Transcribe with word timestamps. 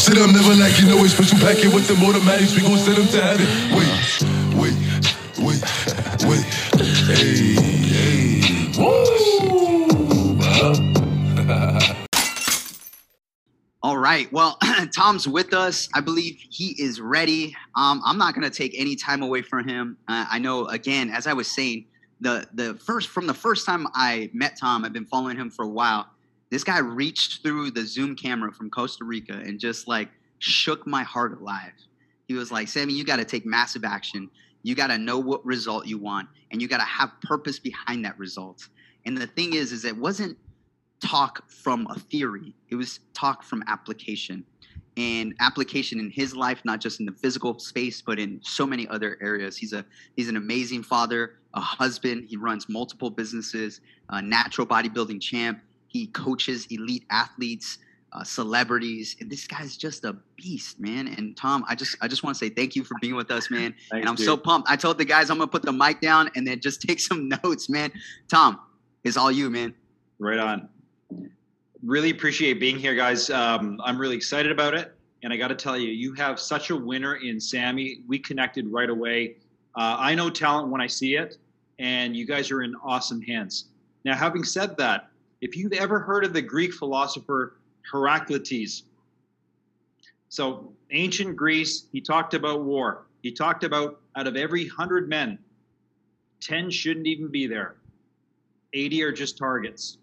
Shit, 0.00 0.16
I'm 0.16 0.32
never 0.32 0.54
like 0.54 0.80
you 0.80 0.86
know 0.86 1.04
a 1.04 1.08
special 1.10 1.38
packet 1.40 1.74
with 1.74 1.86
the 1.86 1.92
automatics. 2.02 2.56
We 2.56 2.62
gon' 2.62 2.78
send 2.78 2.96
them 2.96 3.06
to 3.08 3.20
heaven. 3.20 3.46
Wait, 3.76 3.86
wait, 4.56 4.74
wait, 5.44 5.60
wait. 6.24 6.42
Hey, 7.04 7.52
hey. 7.92 8.40
All 13.82 13.98
right. 13.98 14.32
Well, 14.32 14.58
Tom's 14.96 15.28
with 15.28 15.52
us. 15.52 15.86
I 15.94 16.00
believe 16.00 16.42
he 16.48 16.74
is 16.82 17.02
ready. 17.02 17.54
Um, 17.76 18.00
I'm 18.02 18.16
not 18.16 18.34
going 18.34 18.50
to 18.50 18.56
take 18.56 18.74
any 18.78 18.96
time 18.96 19.20
away 19.22 19.42
from 19.42 19.68
him. 19.68 19.98
Uh, 20.08 20.24
I 20.30 20.38
know, 20.38 20.66
again, 20.68 21.10
as 21.10 21.26
I 21.26 21.34
was 21.34 21.50
saying, 21.50 21.84
the 22.22 22.48
the 22.54 22.72
first 22.76 23.08
from 23.08 23.26
the 23.26 23.34
first 23.34 23.66
time 23.66 23.86
I 23.94 24.30
met 24.32 24.56
Tom, 24.58 24.86
I've 24.86 24.94
been 24.94 25.04
following 25.04 25.36
him 25.36 25.50
for 25.50 25.66
a 25.66 25.68
while. 25.68 26.06
This 26.50 26.64
guy 26.64 26.78
reached 26.78 27.42
through 27.42 27.70
the 27.70 27.86
Zoom 27.86 28.16
camera 28.16 28.52
from 28.52 28.70
Costa 28.70 29.04
Rica 29.04 29.34
and 29.34 29.58
just 29.58 29.86
like 29.86 30.10
shook 30.38 30.86
my 30.86 31.02
heart 31.02 31.40
alive. 31.40 31.72
He 32.26 32.34
was 32.34 32.50
like, 32.50 32.68
"Sammy, 32.68 32.92
you 32.92 33.04
got 33.04 33.16
to 33.16 33.24
take 33.24 33.46
massive 33.46 33.84
action. 33.84 34.30
You 34.62 34.74
got 34.74 34.88
to 34.88 34.98
know 34.98 35.18
what 35.18 35.44
result 35.44 35.86
you 35.86 35.98
want, 35.98 36.28
and 36.50 36.60
you 36.60 36.68
got 36.68 36.78
to 36.78 36.84
have 36.84 37.12
purpose 37.22 37.58
behind 37.58 38.04
that 38.04 38.18
result." 38.18 38.68
And 39.06 39.16
the 39.16 39.26
thing 39.26 39.54
is, 39.54 39.72
is 39.72 39.84
it 39.84 39.96
wasn't 39.96 40.36
talk 41.00 41.48
from 41.50 41.86
a 41.88 41.98
theory; 41.98 42.54
it 42.68 42.74
was 42.74 43.00
talk 43.14 43.42
from 43.42 43.62
application 43.68 44.44
and 44.96 45.34
application 45.40 45.98
in 46.00 46.10
his 46.10 46.34
life, 46.34 46.60
not 46.64 46.80
just 46.80 47.00
in 47.00 47.06
the 47.06 47.12
physical 47.12 47.58
space, 47.58 48.02
but 48.02 48.18
in 48.18 48.40
so 48.42 48.66
many 48.66 48.88
other 48.88 49.16
areas. 49.22 49.56
He's 49.56 49.72
a 49.72 49.84
he's 50.16 50.28
an 50.28 50.36
amazing 50.36 50.82
father, 50.82 51.36
a 51.54 51.60
husband. 51.60 52.26
He 52.28 52.36
runs 52.36 52.68
multiple 52.68 53.08
businesses, 53.08 53.80
a 54.08 54.20
natural 54.20 54.66
bodybuilding 54.66 55.20
champ. 55.20 55.60
He 55.90 56.06
coaches 56.06 56.68
elite 56.70 57.04
athletes, 57.10 57.78
uh, 58.12 58.22
celebrities, 58.22 59.16
and 59.20 59.28
this 59.28 59.48
guy's 59.48 59.76
just 59.76 60.04
a 60.04 60.16
beast, 60.36 60.78
man. 60.78 61.08
And 61.08 61.36
Tom, 61.36 61.64
I 61.68 61.74
just 61.74 61.96
I 62.00 62.06
just 62.06 62.22
want 62.22 62.36
to 62.36 62.38
say 62.38 62.48
thank 62.48 62.76
you 62.76 62.84
for 62.84 62.94
being 63.00 63.16
with 63.16 63.32
us, 63.32 63.50
man. 63.50 63.74
Thanks, 63.90 64.02
and 64.02 64.08
I'm 64.08 64.14
dude. 64.14 64.26
so 64.26 64.36
pumped. 64.36 64.70
I 64.70 64.76
told 64.76 64.98
the 64.98 65.04
guys 65.04 65.30
I'm 65.30 65.38
gonna 65.38 65.50
put 65.50 65.62
the 65.62 65.72
mic 65.72 66.00
down 66.00 66.30
and 66.36 66.46
then 66.46 66.60
just 66.60 66.80
take 66.88 67.00
some 67.00 67.28
notes, 67.28 67.68
man. 67.68 67.90
Tom, 68.28 68.60
it's 69.02 69.16
all 69.16 69.32
you, 69.32 69.50
man. 69.50 69.74
Right 70.20 70.38
on. 70.38 70.68
Really 71.82 72.10
appreciate 72.10 72.60
being 72.60 72.78
here, 72.78 72.94
guys. 72.94 73.28
Um, 73.28 73.80
I'm 73.82 73.98
really 73.98 74.16
excited 74.16 74.52
about 74.52 74.74
it. 74.74 74.94
And 75.24 75.32
I 75.32 75.36
got 75.36 75.48
to 75.48 75.56
tell 75.56 75.76
you, 75.76 75.88
you 75.88 76.14
have 76.14 76.38
such 76.38 76.70
a 76.70 76.76
winner 76.76 77.16
in 77.16 77.40
Sammy. 77.40 78.02
We 78.06 78.20
connected 78.20 78.68
right 78.68 78.88
away. 78.88 79.36
Uh, 79.74 79.96
I 79.98 80.14
know 80.14 80.30
talent 80.30 80.68
when 80.68 80.80
I 80.80 80.86
see 80.86 81.16
it, 81.16 81.36
and 81.80 82.16
you 82.16 82.26
guys 82.26 82.52
are 82.52 82.62
in 82.62 82.76
awesome 82.84 83.20
hands. 83.20 83.66
Now, 84.04 84.14
having 84.14 84.44
said 84.44 84.76
that, 84.78 85.09
if 85.40 85.56
you've 85.56 85.72
ever 85.72 85.98
heard 85.98 86.24
of 86.24 86.32
the 86.32 86.42
Greek 86.42 86.72
philosopher 86.72 87.56
Heraclitus, 87.90 88.84
so 90.28 90.72
ancient 90.90 91.36
Greece, 91.36 91.86
he 91.92 92.00
talked 92.00 92.34
about 92.34 92.62
war. 92.62 93.06
He 93.22 93.32
talked 93.32 93.64
about 93.64 94.00
out 94.16 94.26
of 94.26 94.36
every 94.36 94.66
hundred 94.68 95.08
men, 95.08 95.38
10 96.40 96.70
shouldn't 96.70 97.06
even 97.06 97.28
be 97.28 97.46
there. 97.46 97.76
80 98.72 99.02
are 99.02 99.12
just 99.12 99.36
targets. 99.36 99.98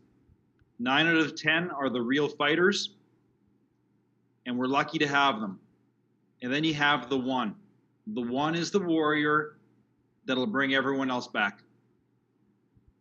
Nine 0.79 1.07
out 1.07 1.17
of 1.17 1.35
10 1.35 1.71
are 1.71 1.89
the 1.89 2.01
real 2.01 2.27
fighters, 2.27 2.91
and 4.45 4.57
we're 4.57 4.67
lucky 4.67 4.99
to 4.99 5.07
have 5.07 5.39
them. 5.39 5.59
And 6.41 6.53
then 6.53 6.63
you 6.63 6.73
have 6.75 7.09
the 7.09 7.17
one. 7.17 7.55
The 8.07 8.21
one 8.21 8.53
is 8.53 8.69
the 8.69 8.79
warrior 8.79 9.57
that'll 10.25 10.45
bring 10.45 10.75
everyone 10.75 11.09
else 11.09 11.27
back. 11.27 11.63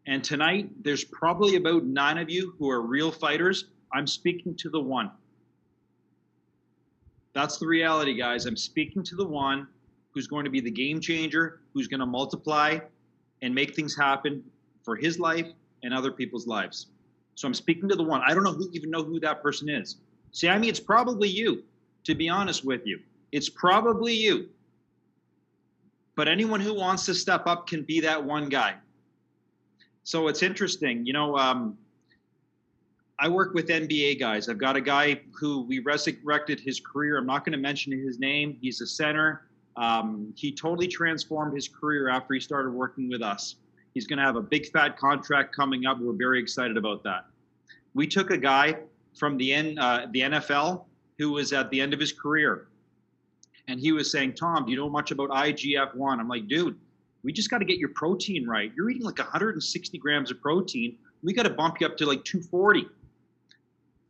And 0.07 0.23
tonight, 0.23 0.71
there's 0.83 1.05
probably 1.05 1.57
about 1.57 1.85
nine 1.85 2.19
of 2.19 2.31
you 2.31 2.55
who 2.59 2.71
are 2.71 2.81
real 2.81 3.11
fighters. 3.11 3.67
I'm 3.93 4.07
speaking 4.07 4.55
to 4.57 4.71
the 4.71 4.81
one. 4.81 5.11
That's 7.33 7.59
the 7.59 7.67
reality, 7.67 8.15
guys. 8.15 8.47
I'm 8.47 8.57
speaking 8.57 9.03
to 9.03 9.17
the 9.17 9.27
one 9.27 9.67
who's 10.13 10.27
going 10.27 10.45
to 10.45 10.51
be 10.51 10.61
the 10.61 10.71
game 10.71 11.01
changer, 11.01 11.61
who's 11.75 11.89
going 11.89 12.01
to 12.01 12.07
multiply 12.07 12.79
and 13.43 13.55
make 13.55 13.75
things 13.75 13.97
happen 13.97 14.43
for 14.83 14.97
his 14.97 15.19
life 15.19 15.49
and 15.83 15.93
other 15.93 16.13
people's 16.13 16.47
lives. 16.47 16.87
So 17.35 17.47
I'm 17.47 17.55
speaking 17.55 17.89
to 17.89 17.97
the 17.97 18.03
one. 18.03 18.23
I 18.27 18.33
don't 18.33 18.45
know 18.45 18.53
who 18.53 18.71
even 18.73 18.91
know 18.91 19.03
who 19.03 19.21
that 19.21 19.43
person 19.43 19.69
is. 19.69 19.97
See, 20.33 20.49
I 20.49 20.59
mean, 20.59 20.71
it's 20.71 20.81
probably 20.81 21.29
you, 21.29 21.65
to 22.05 22.15
be 22.15 22.29
honest 22.29 22.65
with 22.65 22.87
you. 22.87 23.01
It's 23.33 23.49
probably 23.49 24.15
you. 24.15 24.49
But 26.15 26.29
anyone 26.29 26.61
who 26.61 26.73
wants 26.73 27.05
to 27.07 27.15
step 27.15 27.47
up 27.47 27.67
can 27.67 27.83
be 27.83 28.01
that 28.01 28.25
one 28.25 28.49
guy. 28.49 28.77
So 30.07 30.29
it's 30.29 30.45
interesting. 30.45 31.05
You 31.05 31.13
know, 31.13 31.37
um, 31.37 31.77
I 33.19 33.29
work 33.29 33.55
with 33.55 33.67
NBA 33.67 34.21
guys. 34.21 34.49
I've 34.49 34.57
got 34.57 34.77
a 34.77 34.81
guy 34.81 35.21
who 35.37 35.63
we 35.63 35.81
resurrected 35.81 36.61
his 36.61 36.79
career. 36.79 37.19
I'm 37.19 37.27
not 37.27 37.45
going 37.45 37.55
to 37.55 37.59
mention 37.59 37.93
his 37.93 38.21
name. 38.21 38.57
He's 38.61 38.81
a 38.81 38.87
center. 38.87 39.49
Um, 39.77 40.33
he 40.37 40.53
totally 40.53 40.87
transformed 40.87 41.57
his 41.57 41.67
career 41.67 42.09
after 42.09 42.35
he 42.35 42.41
started 42.41 42.71
working 42.71 43.09
with 43.09 43.21
us. 43.21 43.57
He's 43.95 44.07
going 44.07 44.21
to 44.21 44.25
have 44.25 44.37
a 44.37 44.43
big 44.43 44.71
fat 44.71 44.97
contract 44.97 45.53
coming 45.53 45.87
up. 45.87 45.99
We're 45.99 46.13
very 46.13 46.39
excited 46.39 46.77
about 46.77 47.03
that. 47.03 47.27
We 47.95 48.07
took 48.07 48.31
a 48.31 48.39
guy 48.39 48.77
from 49.19 49.37
the 49.37 49.53
N, 49.53 49.77
uh, 49.77 50.07
the 50.13 50.21
NFL 50.21 50.85
who 51.19 51.33
was 51.33 51.53
at 51.53 51.69
the 51.71 51.81
end 51.81 51.93
of 51.93 51.99
his 51.99 52.13
career, 52.13 52.69
and 53.67 53.81
he 53.81 53.91
was 53.91 54.09
saying, 54.13 54.35
"Tom, 54.35 54.67
do 54.67 54.71
you 54.71 54.77
know 54.77 54.89
much 54.89 55.11
about 55.11 55.31
IGF 55.31 55.97
one?" 55.97 56.21
I'm 56.21 56.29
like, 56.29 56.47
"Dude, 56.47 56.79
we 57.27 57.33
just 57.33 57.51
got 57.51 57.59
to 57.59 57.65
get 57.65 57.79
your 57.79 57.89
protein 57.89 58.47
right. 58.47 58.71
You're 58.77 58.89
eating 58.89 59.03
like 59.03 59.19
160 59.19 59.99
grams 59.99 60.31
of 60.31 60.41
protein. 60.41 60.97
We 61.25 61.35
got 61.35 61.43
to 61.43 61.51
bump 61.51 61.81
you 61.81 61.87
up 61.89 61.97
to 61.97 62.07
like 62.07 62.25
240." 62.25 62.87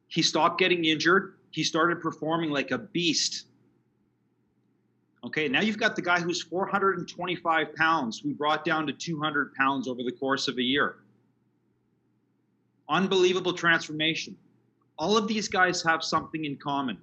He 0.09 0.21
stopped 0.21 0.59
getting 0.59 0.85
injured. 0.85 1.37
He 1.51 1.65
started 1.65 2.03
performing 2.03 2.51
like 2.51 2.73
a 2.73 2.79
beast. 2.79 3.47
Okay, 5.25 5.49
now 5.49 5.63
you've 5.63 5.79
got 5.79 5.97
the 5.97 6.03
guy 6.03 6.21
who's 6.21 6.43
425 6.43 7.75
pounds, 7.75 8.23
we 8.23 8.35
brought 8.35 8.67
down 8.67 8.87
to 8.87 8.93
200 8.93 9.55
pounds 9.55 9.89
over 9.89 10.03
the 10.03 10.13
course 10.13 10.47
of 10.47 10.59
a 10.59 10.63
year. 10.63 10.97
Unbelievable 12.91 13.55
transformation. 13.55 14.37
All 14.99 15.17
of 15.17 15.27
these 15.27 15.49
guys 15.49 15.83
have 15.83 16.05
something 16.05 16.45
in 16.45 16.57
common. 16.57 16.99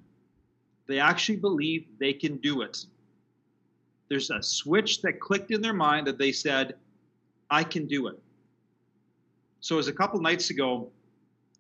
They 0.88 1.00
actually 1.00 1.38
believe 1.38 1.88
they 2.00 2.14
can 2.14 2.38
do 2.38 2.62
it. 2.62 2.86
There's 4.14 4.30
a 4.30 4.44
switch 4.44 5.02
that 5.02 5.20
clicked 5.20 5.50
in 5.50 5.60
their 5.60 5.74
mind 5.74 6.06
that 6.06 6.20
they 6.20 6.32
said, 6.32 6.76
I 7.50 7.64
can 7.64 7.88
do 7.88 8.06
it. 8.06 8.22
So, 9.60 9.80
as 9.80 9.88
a 9.88 9.92
couple 9.92 10.22
nights 10.22 10.52
ago, 10.52 10.92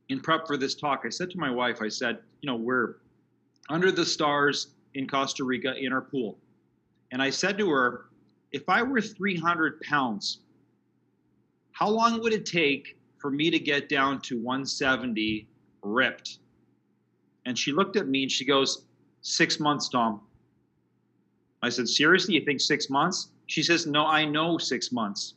in 0.10 0.20
prep 0.20 0.46
for 0.46 0.56
this 0.56 0.76
talk, 0.76 1.02
I 1.04 1.10
said 1.10 1.32
to 1.32 1.40
my 1.40 1.50
wife, 1.50 1.82
I 1.82 1.90
said, 1.90 2.20
you 2.42 2.48
know, 2.48 2.56
we're 2.56 2.98
under 3.72 3.92
the 3.92 4.06
stars 4.06 4.68
in 4.94 5.08
Costa 5.08 5.44
Rica 5.44 5.74
in 5.76 5.92
our 5.92 6.02
pool. 6.02 6.38
And 7.12 7.24
I 7.24 7.32
said 7.32 7.58
to 7.58 7.72
her, 7.72 8.10
if 8.52 8.70
I 8.70 8.84
were 8.84 9.02
300 9.02 9.82
pounds, 9.82 10.42
how 11.72 11.90
long 11.90 12.22
would 12.22 12.34
it 12.34 12.46
take 12.46 13.00
for 13.18 13.32
me 13.32 13.50
to 13.50 13.58
get 13.58 13.90
down 13.90 14.22
to 14.22 14.40
170 14.40 15.48
ripped? 15.82 16.38
And 17.48 17.58
she 17.58 17.72
looked 17.72 17.96
at 17.96 18.08
me 18.08 18.22
and 18.22 18.32
she 18.32 18.46
goes, 18.46 18.86
Six 19.24 19.60
months, 19.60 19.90
Tom. 19.90 20.22
I 21.64 21.70
said, 21.70 21.88
Seriously, 21.88 22.36
you 22.36 22.46
think 22.46 22.60
six 22.60 22.90
months? 22.90 23.30
She 23.48 23.64
says, 23.64 23.88
No, 23.88 24.06
I 24.06 24.26
know 24.26 24.58
six 24.58 24.92
months. 24.92 25.36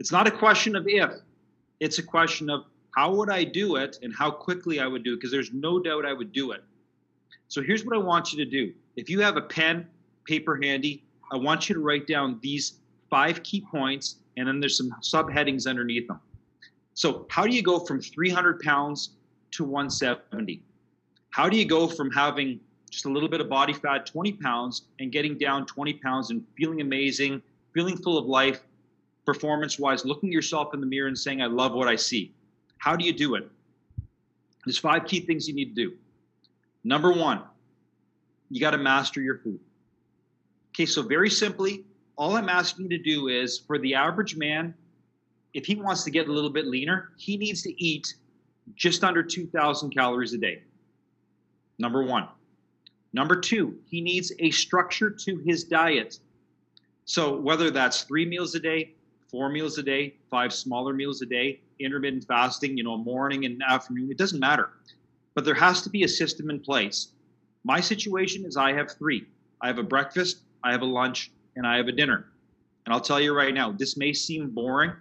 It's 0.00 0.10
not 0.10 0.26
a 0.26 0.30
question 0.30 0.74
of 0.74 0.86
if, 0.88 1.10
it's 1.78 1.98
a 1.98 2.02
question 2.02 2.50
of 2.50 2.64
how 2.96 3.14
would 3.14 3.30
I 3.30 3.44
do 3.44 3.76
it 3.76 3.98
and 4.02 4.12
how 4.14 4.30
quickly 4.30 4.80
I 4.80 4.88
would 4.88 5.04
do 5.04 5.12
it, 5.12 5.16
because 5.16 5.30
there's 5.30 5.52
no 5.52 5.78
doubt 5.78 6.04
I 6.04 6.12
would 6.12 6.32
do 6.32 6.50
it. 6.50 6.64
So 7.46 7.62
here's 7.62 7.84
what 7.84 7.94
I 7.94 8.00
want 8.00 8.32
you 8.32 8.44
to 8.44 8.50
do. 8.50 8.72
If 8.96 9.08
you 9.08 9.20
have 9.20 9.36
a 9.36 9.42
pen, 9.42 9.86
paper 10.24 10.58
handy, 10.60 11.04
I 11.32 11.36
want 11.36 11.68
you 11.68 11.76
to 11.76 11.80
write 11.80 12.08
down 12.08 12.40
these 12.42 12.80
five 13.08 13.42
key 13.44 13.60
points, 13.70 14.16
and 14.36 14.48
then 14.48 14.58
there's 14.58 14.76
some 14.76 14.90
subheadings 15.00 15.68
underneath 15.68 16.08
them. 16.08 16.20
So, 16.94 17.26
how 17.30 17.46
do 17.46 17.54
you 17.54 17.62
go 17.62 17.78
from 17.78 18.00
300 18.00 18.60
pounds 18.60 19.10
to 19.52 19.64
170? 19.64 20.62
How 21.30 21.48
do 21.48 21.56
you 21.56 21.64
go 21.64 21.86
from 21.86 22.10
having 22.10 22.60
just 22.90 23.06
a 23.06 23.08
little 23.08 23.28
bit 23.28 23.40
of 23.40 23.48
body 23.48 23.72
fat, 23.72 24.04
20 24.04 24.32
pounds, 24.34 24.82
and 24.98 25.12
getting 25.12 25.38
down 25.38 25.64
20 25.64 25.94
pounds 25.94 26.30
and 26.30 26.44
feeling 26.56 26.80
amazing, 26.80 27.40
feeling 27.72 27.96
full 27.96 28.18
of 28.18 28.26
life, 28.26 28.60
performance 29.24 29.78
wise, 29.78 30.04
looking 30.04 30.30
yourself 30.30 30.74
in 30.74 30.80
the 30.80 30.86
mirror 30.86 31.08
and 31.08 31.18
saying, 31.18 31.40
I 31.40 31.46
love 31.46 31.72
what 31.72 31.88
I 31.88 31.96
see? 31.96 32.34
How 32.78 32.96
do 32.96 33.04
you 33.04 33.12
do 33.12 33.36
it? 33.36 33.48
There's 34.64 34.78
five 34.78 35.06
key 35.06 35.20
things 35.20 35.48
you 35.48 35.54
need 35.54 35.74
to 35.74 35.88
do. 35.88 35.96
Number 36.84 37.12
one, 37.12 37.42
you 38.50 38.60
got 38.60 38.72
to 38.72 38.78
master 38.78 39.20
your 39.20 39.38
food. 39.38 39.60
Okay, 40.74 40.86
so 40.86 41.02
very 41.02 41.30
simply, 41.30 41.84
all 42.16 42.36
I'm 42.36 42.48
asking 42.48 42.90
you 42.90 42.98
to 42.98 43.02
do 43.02 43.28
is 43.28 43.58
for 43.58 43.78
the 43.78 43.94
average 43.94 44.36
man, 44.36 44.74
if 45.54 45.66
he 45.66 45.76
wants 45.76 46.04
to 46.04 46.10
get 46.10 46.28
a 46.28 46.32
little 46.32 46.50
bit 46.50 46.66
leaner, 46.66 47.10
he 47.16 47.36
needs 47.36 47.62
to 47.62 47.82
eat 47.82 48.14
just 48.74 49.04
under 49.04 49.22
2,000 49.22 49.90
calories 49.90 50.32
a 50.32 50.38
day. 50.38 50.62
Number 51.78 52.02
one. 52.02 52.28
Number 53.12 53.36
two, 53.36 53.78
he 53.86 54.00
needs 54.00 54.32
a 54.38 54.50
structure 54.50 55.10
to 55.10 55.38
his 55.38 55.64
diet. 55.64 56.18
So 57.04 57.36
whether 57.36 57.70
that's 57.70 58.02
three 58.02 58.24
meals 58.24 58.54
a 58.54 58.60
day, 58.60 58.94
four 59.28 59.48
meals 59.48 59.78
a 59.78 59.82
day, 59.82 60.14
five 60.30 60.52
smaller 60.52 60.92
meals 60.92 61.20
a 61.22 61.26
day, 61.26 61.60
intermittent 61.80 62.24
fasting, 62.26 62.76
you 62.76 62.84
know, 62.84 62.96
morning 62.96 63.44
and 63.46 63.60
afternoon, 63.68 64.10
it 64.10 64.18
doesn't 64.18 64.38
matter. 64.38 64.70
But 65.34 65.44
there 65.44 65.54
has 65.54 65.82
to 65.82 65.90
be 65.90 66.04
a 66.04 66.08
system 66.08 66.50
in 66.50 66.60
place. 66.60 67.08
My 67.64 67.80
situation 67.80 68.44
is 68.44 68.56
I 68.56 68.72
have 68.72 68.92
three. 68.92 69.26
I 69.60 69.66
have 69.66 69.78
a 69.78 69.82
breakfast, 69.82 70.42
I 70.62 70.72
have 70.72 70.82
a 70.82 70.86
lunch, 70.86 71.30
and 71.56 71.66
I 71.66 71.76
have 71.76 71.88
a 71.88 71.92
dinner. 71.92 72.26
And 72.86 72.94
I'll 72.94 73.00
tell 73.00 73.20
you 73.20 73.36
right 73.36 73.52
now, 73.52 73.72
this 73.72 73.96
may 73.96 74.12
seem 74.12 74.50
boring. 74.50 74.92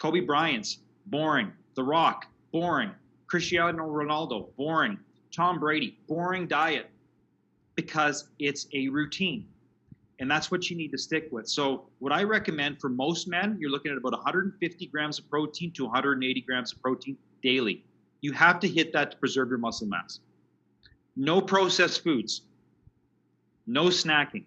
Kobe 0.00 0.20
Bryant's 0.20 0.78
boring. 1.06 1.52
The 1.74 1.82
Rock, 1.82 2.26
boring. 2.52 2.90
Cristiano 3.26 3.84
Ronaldo, 3.84 4.54
boring. 4.56 4.98
Tom 5.34 5.58
Brady, 5.58 5.98
boring 6.08 6.46
diet 6.46 6.90
because 7.76 8.30
it's 8.38 8.66
a 8.72 8.88
routine. 8.88 9.46
And 10.18 10.30
that's 10.30 10.50
what 10.50 10.70
you 10.70 10.76
need 10.76 10.90
to 10.92 10.98
stick 10.98 11.28
with. 11.30 11.46
So, 11.46 11.88
what 11.98 12.10
I 12.10 12.22
recommend 12.22 12.80
for 12.80 12.88
most 12.88 13.28
men, 13.28 13.56
you're 13.60 13.70
looking 13.70 13.92
at 13.92 13.98
about 13.98 14.12
150 14.12 14.86
grams 14.86 15.18
of 15.18 15.28
protein 15.28 15.70
to 15.72 15.84
180 15.84 16.40
grams 16.40 16.72
of 16.72 16.80
protein 16.80 17.18
daily. 17.42 17.84
You 18.22 18.32
have 18.32 18.58
to 18.60 18.68
hit 18.68 18.94
that 18.94 19.10
to 19.10 19.16
preserve 19.18 19.50
your 19.50 19.58
muscle 19.58 19.86
mass. 19.86 20.20
No 21.16 21.40
processed 21.42 22.02
foods, 22.02 22.42
no 23.66 23.84
snacking, 23.84 24.44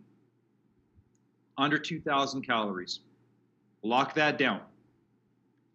under 1.57 1.77
2,000 1.77 2.41
calories. 2.41 3.01
Lock 3.83 4.15
that 4.15 4.39
down. 4.39 4.61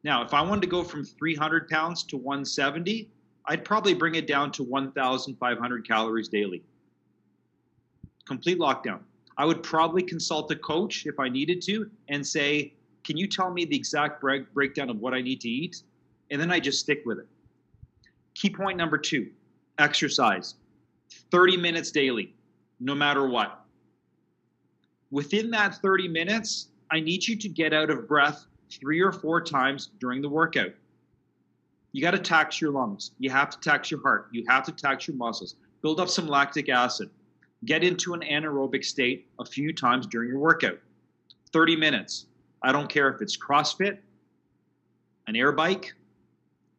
Now, 0.03 0.25
if 0.25 0.35
I 0.35 0.43
wanted 0.43 0.63
to 0.63 0.67
go 0.67 0.83
from 0.83 1.05
300 1.05 1.69
pounds 1.69 2.03
to 2.05 2.17
170, 2.17 3.09
I'd 3.47 3.65
probably 3.65 3.95
bring 3.95 4.17
it 4.17 4.27
down 4.27 4.51
to 4.53 4.63
1,500 4.63 5.89
calories 5.89 6.29
daily. 6.29 6.63
Complete 8.27 8.59
lockdown. 8.59 9.01
I 9.37 9.45
would 9.45 9.63
probably 9.63 10.03
consult 10.03 10.51
a 10.51 10.57
coach 10.57 11.07
if 11.07 11.19
I 11.19 11.29
needed 11.29 11.61
to 11.63 11.91
and 12.09 12.27
say, 12.27 12.73
Can 13.05 13.17
you 13.17 13.27
tell 13.27 13.51
me 13.51 13.65
the 13.65 13.77
exact 13.77 14.21
break- 14.21 14.53
breakdown 14.55 14.89
of 14.91 14.99
what 15.01 15.13
I 15.13 15.21
need 15.21 15.41
to 15.43 15.49
eat? 15.49 15.83
And 16.31 16.41
then 16.41 16.51
I 16.51 16.61
just 16.61 16.81
stick 16.81 17.03
with 17.05 17.19
it. 17.19 17.27
Key 18.35 18.51
point 18.51 18.79
number 18.79 18.99
two 18.99 19.31
exercise 19.79 20.55
30 21.31 21.57
minutes 21.57 21.91
daily, 21.91 22.35
no 22.81 22.95
matter 22.95 23.27
what. 23.27 23.65
Within 25.11 25.51
that 25.51 25.77
30 25.77 26.09
minutes, 26.09 26.69
I 26.91 27.01
need 27.01 27.27
you 27.27 27.37
to 27.37 27.49
get 27.49 27.73
out 27.73 27.91
of 27.91 28.09
breath 28.09 28.47
three 28.71 29.01
or 29.01 29.13
four 29.13 29.41
times 29.41 29.91
during 30.01 30.23
the 30.23 30.29
workout. 30.29 30.73
You 31.93 32.03
got 32.03 32.13
to 32.13 32.19
tax 32.19 32.61
your 32.61 32.73
lungs. 32.73 33.13
You 33.19 33.31
have 33.31 33.51
to 33.51 33.61
tax 33.61 33.91
your 33.91 34.01
heart. 34.03 34.29
You 34.33 34.45
have 34.49 34.65
to 34.65 34.73
tax 34.73 35.07
your 35.07 35.17
muscles. 35.17 35.55
Build 35.83 36.01
up 36.01 36.09
some 36.09 36.27
lactic 36.27 36.69
acid 36.69 37.11
get 37.65 37.85
into 37.85 38.15
an 38.15 38.21
anaerobic 38.21 38.85
state 38.85 39.29
a 39.39 39.45
few 39.45 39.73
times 39.73 40.07
during 40.07 40.29
your 40.29 40.39
workout. 40.39 40.79
30 41.53 41.77
minutes. 41.77 42.27
I 42.63 42.73
don't 42.73 42.89
care 42.89 43.09
if 43.09 43.21
it's 43.21 43.37
CrossFit, 43.37 43.99
an 45.27 45.37
air 45.37 45.53
bike, 45.53 45.93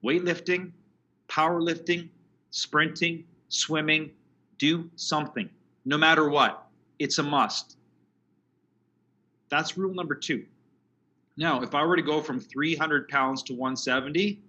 weightlifting, 0.04 0.72
powerlifting, 1.28 2.10
sprinting, 2.52 3.24
swimming, 3.50 4.12
do 4.58 4.90
something. 4.96 5.50
No 5.86 5.98
matter 5.98 6.30
what, 6.30 6.68
it's 7.00 7.20
a 7.20 7.24
must. 7.24 7.78
That's 9.50 9.78
rule 9.78 9.94
number 9.94 10.16
two. 10.16 10.46
Now, 11.38 11.62
if 11.62 11.76
I 11.76 11.84
were 11.84 11.96
to 11.96 12.02
go 12.02 12.22
from 12.22 12.40
300 12.40 13.08
pounds 13.10 13.44
to 13.44 13.54
170, 13.54 14.42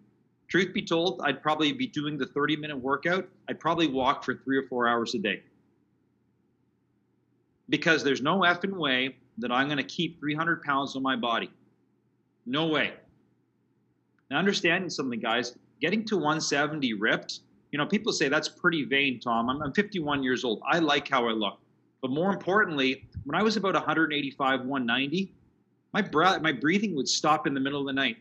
truth 0.48 0.72
be 0.72 0.82
told, 0.82 1.20
I'd 1.22 1.42
probably 1.42 1.72
be 1.72 1.86
doing 1.86 2.16
the 2.16 2.26
30 2.26 2.56
minute 2.56 2.78
workout. 2.78 3.28
I'd 3.48 3.60
probably 3.60 3.88
walk 3.88 4.24
for 4.24 4.34
three 4.34 4.56
or 4.56 4.66
four 4.68 4.88
hours 4.88 5.14
a 5.14 5.18
day 5.18 5.42
because 7.68 8.04
there's 8.04 8.22
no 8.22 8.40
effing 8.40 8.76
way 8.76 9.16
that 9.38 9.52
I'm 9.52 9.66
going 9.66 9.78
to 9.78 9.84
keep 9.84 10.18
300 10.20 10.62
pounds 10.62 10.96
on 10.96 11.02
my 11.02 11.16
body. 11.16 11.50
No 12.46 12.66
way. 12.66 12.94
Now, 14.30 14.38
understanding 14.38 14.90
something, 14.90 15.20
guys, 15.20 15.54
getting 15.80 16.04
to 16.06 16.16
170 16.16 16.94
ripped, 16.94 17.40
you 17.72 17.78
know, 17.78 17.86
people 17.86 18.12
say 18.12 18.28
that's 18.28 18.48
pretty 18.48 18.84
vain, 18.84 19.20
Tom. 19.20 19.50
I'm, 19.50 19.62
I'm 19.62 19.72
51 19.72 20.22
years 20.22 20.44
old. 20.44 20.62
I 20.66 20.78
like 20.78 21.08
how 21.08 21.28
I 21.28 21.32
look. 21.32 21.58
But 22.00 22.10
more 22.10 22.32
importantly, 22.32 23.06
when 23.24 23.34
I 23.38 23.42
was 23.42 23.56
about 23.56 23.74
185, 23.74 24.60
190, 24.60 25.34
my 25.92 26.02
breath, 26.02 26.40
my 26.40 26.52
breathing 26.52 26.94
would 26.94 27.08
stop 27.08 27.46
in 27.46 27.54
the 27.54 27.60
middle 27.60 27.80
of 27.80 27.86
the 27.86 27.92
night 27.92 28.16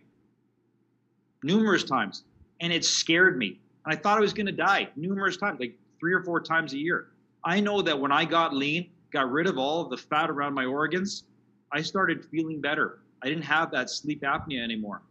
numerous 1.44 1.84
times, 1.84 2.24
and 2.62 2.74
it 2.74 2.84
scared 2.84 3.38
me. 3.38 3.60
And 3.86 3.94
I 3.94 3.98
thought 3.98 4.18
I 4.18 4.22
was 4.22 4.34
going 4.34 4.48
to 4.48 4.52
die 4.52 4.90
numerous 4.96 5.38
times, 5.38 5.60
like 5.60 5.78
three 6.00 6.14
or 6.14 6.24
four 6.24 6.42
times 6.42 6.74
a 6.74 6.78
year. 6.78 7.08
I 7.44 7.60
know 7.60 7.82
that 7.84 8.00
when 8.00 8.12
I 8.12 8.26
got 8.26 8.54
lean, 8.54 8.90
got 9.16 9.32
rid 9.32 9.48
of 9.48 9.58
all 9.58 9.82
of 9.82 9.90
the 9.90 9.98
fat 9.98 10.30
around 10.30 10.54
my 10.54 10.66
organs, 10.66 11.24
I 11.72 11.82
started 11.82 12.26
feeling 12.26 12.62
better. 12.62 13.00
I 13.24 13.28
didn't 13.28 13.46
have 13.46 13.72
that 13.72 13.90
sleep 13.90 14.22
apnea 14.22 14.62
anymore. 14.62 15.02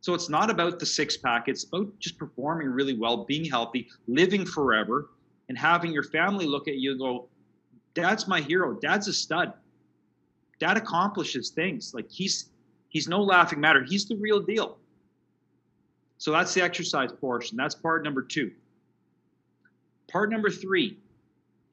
So 0.00 0.14
it's 0.14 0.28
not 0.28 0.48
about 0.48 0.78
the 0.78 0.86
six 0.86 1.16
pack, 1.16 1.48
it's 1.48 1.64
about 1.64 1.98
just 1.98 2.16
performing 2.18 2.68
really 2.68 2.94
well, 2.96 3.24
being 3.24 3.44
healthy, 3.44 3.88
living 4.06 4.46
forever, 4.46 5.10
and 5.48 5.58
having 5.58 5.90
your 5.92 6.04
family 6.04 6.46
look 6.46 6.68
at 6.68 6.76
you 6.76 6.92
and 6.92 7.00
go, 7.00 7.28
Dad's 7.94 8.28
my 8.28 8.40
hero. 8.40 8.74
Dad's 8.74 9.08
a 9.08 9.12
stud. 9.12 9.52
Dad 10.60 10.76
accomplishes 10.76 11.50
things. 11.50 11.94
Like 11.94 12.08
he's 12.08 12.50
he's 12.90 13.08
no 13.08 13.20
laughing 13.20 13.58
matter. 13.60 13.82
He's 13.82 14.06
the 14.06 14.16
real 14.16 14.40
deal. 14.40 14.78
So 16.18 16.30
that's 16.30 16.54
the 16.54 16.62
exercise 16.62 17.10
portion. 17.12 17.56
That's 17.56 17.74
part 17.74 18.04
number 18.04 18.22
two. 18.22 18.52
Part 20.06 20.30
number 20.30 20.50
three, 20.50 20.98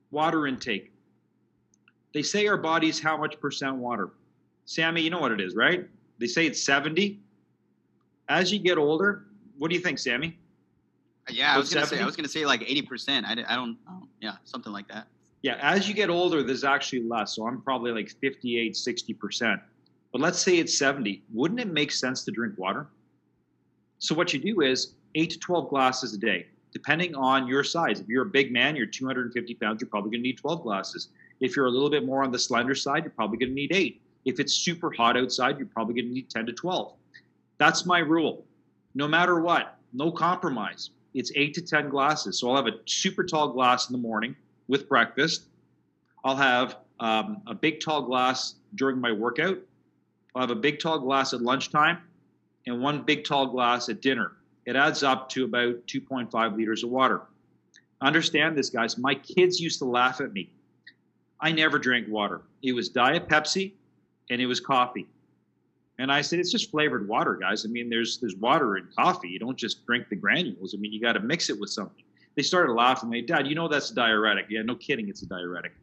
water 0.10 0.48
intake. 0.48 0.92
They 2.16 2.24
say 2.24 2.48
our 2.48 2.56
body's 2.56 2.98
how 2.98 3.18
much 3.18 3.38
percent 3.42 3.76
water? 3.76 4.12
Sammy, 4.64 5.02
you 5.02 5.10
know 5.10 5.20
what 5.20 5.34
it 5.34 5.42
is, 5.42 5.54
right? 5.54 5.86
They 6.18 6.28
say 6.28 6.46
it's 6.48 6.64
70. 6.64 7.20
As 8.30 8.54
you 8.54 8.58
get 8.58 8.78
older, 8.78 9.26
what 9.58 9.68
do 9.68 9.76
you 9.76 9.82
think, 9.82 10.00
Sammy? 10.00 10.40
Yeah, 11.30 11.54
I 11.54 11.58
was 11.58 11.74
gonna 11.74 11.86
say 11.86 12.00
I 12.00 12.06
was 12.06 12.16
gonna 12.16 12.30
say 12.30 12.46
like 12.46 12.62
80 12.62 12.82
percent. 12.84 13.26
I, 13.26 13.34
I 13.34 13.56
don't, 13.58 13.78
oh, 13.90 14.08
yeah, 14.22 14.36
something 14.46 14.72
like 14.72 14.88
that. 14.88 15.08
Yeah, 15.42 15.58
as 15.62 15.90
you 15.90 15.94
get 15.94 16.10
older, 16.10 16.42
there's 16.42 16.64
actually 16.64 17.04
less. 17.04 17.36
So 17.36 17.48
I'm 17.48 17.62
probably 17.62 17.92
like 17.92 18.10
58, 18.22 18.78
60 18.78 19.14
percent. 19.16 19.62
But 20.14 20.22
let's 20.22 20.40
say 20.40 20.58
it's 20.58 20.78
70. 20.78 21.22
Wouldn't 21.34 21.60
it 21.60 21.68
make 21.68 21.92
sense 21.92 22.24
to 22.24 22.32
drink 22.32 22.58
water? 22.58 22.88
So 24.00 24.16
what 24.16 24.34
you 24.34 24.40
do 24.40 24.62
is 24.62 24.94
eight 25.16 25.32
to 25.32 25.40
12 25.40 25.68
glasses 25.70 26.14
a 26.14 26.18
day, 26.18 26.46
depending 26.72 27.14
on 27.14 27.46
your 27.46 27.66
size. 27.66 28.00
If 28.00 28.08
you're 28.08 28.24
a 28.24 28.30
big 28.30 28.54
man, 28.54 28.78
you're 28.78 28.86
250 28.86 29.54
pounds, 29.56 29.82
you're 29.82 29.90
probably 29.90 30.12
gonna 30.12 30.24
need 30.24 30.38
12 30.38 30.64
glasses. 30.64 31.10
If 31.40 31.56
you're 31.56 31.66
a 31.66 31.72
little 31.72 31.90
bit 31.90 32.06
more 32.06 32.24
on 32.24 32.32
the 32.32 32.40
slender 32.40 32.76
side, 32.76 33.04
you're 33.04 33.12
probably 33.12 33.38
going 33.38 33.50
to 33.50 33.56
need 33.56 33.74
eight. 33.74 34.02
If 34.26 34.40
it's 34.40 34.54
super 34.54 34.92
hot 34.92 35.18
outside, 35.18 35.58
you're 35.58 35.68
probably 35.68 35.96
going 35.96 36.08
to 36.08 36.14
need 36.14 36.30
10 36.30 36.46
to 36.48 36.54
12. 36.54 36.94
That's 37.58 37.86
my 37.86 38.00
rule. 38.00 38.46
No 38.96 39.08
matter 39.08 39.40
what, 39.40 39.78
no 39.94 40.12
compromise. 40.12 40.92
It's 41.14 41.32
eight 41.36 41.54
to 41.56 41.62
10 41.62 41.90
glasses. 41.90 42.40
So 42.40 42.50
I'll 42.50 42.56
have 42.56 42.68
a 42.68 42.78
super 42.86 43.24
tall 43.24 43.50
glass 43.50 43.90
in 43.90 43.94
the 43.94 44.02
morning 44.02 44.36
with 44.68 44.90
breakfast. 44.90 45.46
I'll 46.24 46.36
have 46.36 46.78
um, 47.00 47.42
a 47.48 47.54
big 47.54 47.80
tall 47.80 48.02
glass 48.02 48.56
during 48.76 49.00
my 49.00 49.12
workout. 49.12 49.60
I'll 50.34 50.42
have 50.42 50.52
a 50.52 50.56
big 50.56 50.80
tall 50.80 51.00
glass 51.00 51.34
at 51.34 51.42
lunchtime 51.42 52.00
and 52.66 52.82
one 52.82 53.04
big 53.04 53.24
tall 53.24 53.48
glass 53.48 53.90
at 53.90 54.02
dinner. 54.02 54.34
It 54.66 54.76
adds 54.76 55.04
up 55.04 55.30
to 55.30 55.46
about 55.46 55.86
2.5 55.88 56.58
liters 56.58 56.84
of 56.84 56.90
water. 56.90 57.22
Understand 58.02 58.58
this, 58.58 58.70
guys. 58.70 58.98
My 58.98 59.16
kids 59.16 59.60
used 59.60 59.80
to 59.80 59.86
laugh 59.86 60.20
at 60.20 60.34
me 60.34 60.50
I 61.46 61.52
never 61.52 61.78
drank 61.78 62.08
water. 62.10 62.42
It 62.64 62.72
was 62.72 62.90
Diet 62.90 63.30
Pepsi 63.30 63.74
and 64.32 64.42
it 64.42 64.48
was 64.48 64.60
coffee. 64.60 65.06
And 66.00 66.12
I 66.12 66.22
said, 66.22 66.40
it's 66.40 66.52
just 66.52 66.72
flavored 66.72 67.08
water, 67.08 67.36
guys. 67.36 67.64
I 67.66 67.70
mean, 67.70 67.88
there's 67.88 68.18
there's 68.18 68.36
water 68.36 68.78
in 68.78 68.88
coffee. 68.98 69.28
You 69.28 69.38
don't 69.38 69.56
just 69.56 69.86
drink 69.86 70.10
the 70.10 70.16
granules. 70.16 70.74
I 70.74 70.80
mean, 70.80 70.92
you 70.92 71.00
got 71.00 71.14
to 71.14 71.20
mix 71.20 71.52
it 71.52 71.60
with 71.60 71.70
something. 71.70 72.04
They 72.34 72.42
started 72.42 72.74
laughing. 72.74 73.12
They, 73.12 73.22
Dad, 73.22 73.46
you 73.46 73.54
know 73.54 73.68
that's 73.68 73.92
a 73.92 73.94
diuretic. 73.94 74.48
Yeah, 74.50 74.64
no 74.64 74.74
kidding, 74.74 75.08
it's 75.08 75.22
a 75.22 75.28
diuretic, 75.28 75.74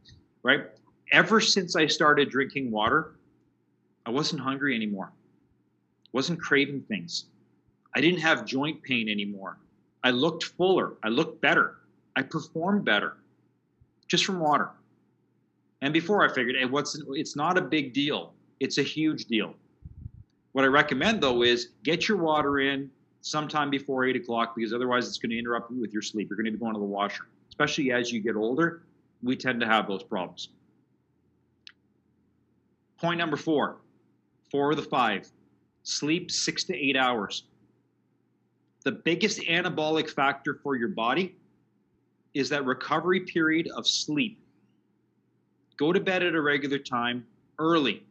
right? 0.43 0.65
Ever 1.13 1.39
since 1.39 1.77
I 1.77 1.87
started 1.87 2.29
drinking 2.29 2.69
water, 2.69 3.15
I 4.05 4.09
wasn't 4.09 4.41
hungry 4.41 4.75
anymore. 4.75 5.13
Wasn't 6.11 6.41
craving 6.41 6.81
things. 6.89 7.27
I 7.95 8.01
didn't 8.01 8.19
have 8.19 8.43
joint 8.43 8.83
pain 8.83 9.07
anymore. 9.07 9.59
I 10.03 10.11
looked 10.11 10.43
fuller. 10.43 10.95
I 11.03 11.07
looked 11.07 11.39
better. 11.39 11.77
I 12.17 12.21
performed 12.21 12.83
better, 12.83 13.15
just 14.09 14.25
from 14.25 14.41
water. 14.41 14.69
And 15.83 15.91
before 15.91 16.23
I 16.23 16.33
figured, 16.33 16.55
hey, 16.57 16.63
what's 16.63 16.97
it's 17.09 17.35
not 17.35 17.57
a 17.57 17.61
big 17.61 17.91
deal. 17.91 18.33
It's 18.61 18.77
a 18.77 18.83
huge 18.83 19.25
deal. 19.25 19.53
What 20.53 20.63
I 20.63 20.69
recommend 20.69 21.21
though 21.21 21.43
is 21.43 21.71
get 21.83 22.07
your 22.07 22.19
water 22.19 22.59
in 22.59 22.89
sometime 23.19 23.69
before 23.69 24.05
eight 24.05 24.15
o'clock 24.15 24.55
because 24.55 24.73
otherwise 24.73 25.09
it's 25.09 25.17
going 25.17 25.31
to 25.31 25.37
interrupt 25.37 25.71
you 25.71 25.81
with 25.81 25.91
your 25.91 26.01
sleep. 26.01 26.29
You're 26.29 26.37
going 26.37 26.45
to 26.45 26.51
be 26.53 26.57
going 26.57 26.73
to 26.73 26.79
the 26.79 26.85
washer, 26.85 27.27
especially 27.49 27.91
as 27.91 28.13
you 28.13 28.21
get 28.21 28.37
older. 28.37 28.83
We 29.21 29.35
tend 29.35 29.59
to 29.59 29.67
have 29.67 29.85
those 29.89 30.03
problems. 30.03 30.49
Point 32.97 33.17
number 33.17 33.35
four, 33.35 33.81
four 34.49 34.71
of 34.71 34.77
the 34.77 34.83
five, 34.83 35.29
sleep 35.83 36.31
six 36.31 36.63
to 36.65 36.75
eight 36.77 36.95
hours. 36.95 37.43
The 38.85 38.93
biggest 38.93 39.41
anabolic 39.41 40.09
factor 40.09 40.53
for 40.63 40.77
your 40.77 40.89
body 40.89 41.35
is 42.33 42.47
that 42.49 42.63
recovery 42.63 43.19
period 43.19 43.67
of 43.75 43.85
sleep 43.85 44.39
go 45.77 45.93
to 45.93 45.99
bed 45.99 46.23
at 46.23 46.35
a 46.35 46.41
regular 46.41 46.77
time 46.77 47.25
early. 47.59 48.03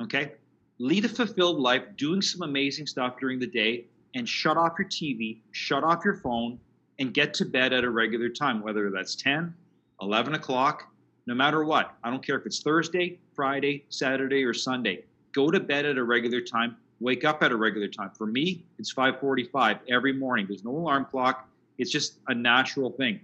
Okay? 0.00 0.32
Lead 0.78 1.04
a 1.04 1.08
fulfilled 1.08 1.58
life, 1.58 1.82
doing 1.96 2.20
some 2.20 2.42
amazing 2.42 2.86
stuff 2.86 3.18
during 3.18 3.38
the 3.38 3.46
day, 3.46 3.84
and 4.14 4.28
shut 4.28 4.56
off 4.56 4.74
your 4.78 4.88
TV, 4.88 5.38
shut 5.52 5.84
off 5.84 6.04
your 6.04 6.16
phone, 6.16 6.58
and 6.98 7.12
get 7.12 7.34
to 7.34 7.44
bed 7.44 7.72
at 7.72 7.84
a 7.84 7.90
regular 7.90 8.28
time, 8.28 8.62
whether 8.62 8.90
that's 8.90 9.14
10, 9.14 9.54
11 10.00 10.34
o'clock, 10.34 10.90
no 11.26 11.34
matter 11.34 11.64
what. 11.64 11.94
I 12.02 12.10
don't 12.10 12.24
care 12.24 12.38
if 12.38 12.46
it's 12.46 12.60
Thursday, 12.60 13.18
Friday, 13.34 13.84
Saturday, 13.88 14.44
or 14.44 14.54
Sunday. 14.54 15.04
Go 15.32 15.50
to 15.50 15.60
bed 15.60 15.84
at 15.84 15.98
a 15.98 16.04
regular 16.04 16.40
time. 16.40 16.76
Wake 17.00 17.24
up 17.24 17.42
at 17.42 17.52
a 17.52 17.56
regular 17.56 17.88
time. 17.88 18.10
For 18.16 18.26
me, 18.26 18.64
it's 18.78 18.92
5:45 18.92 19.80
every 19.88 20.14
morning. 20.14 20.46
There's 20.46 20.64
no 20.64 20.70
alarm 20.70 21.04
clock. 21.04 21.46
It's 21.76 21.90
just 21.90 22.18
a 22.28 22.34
natural 22.34 22.90
thing. 22.90 23.20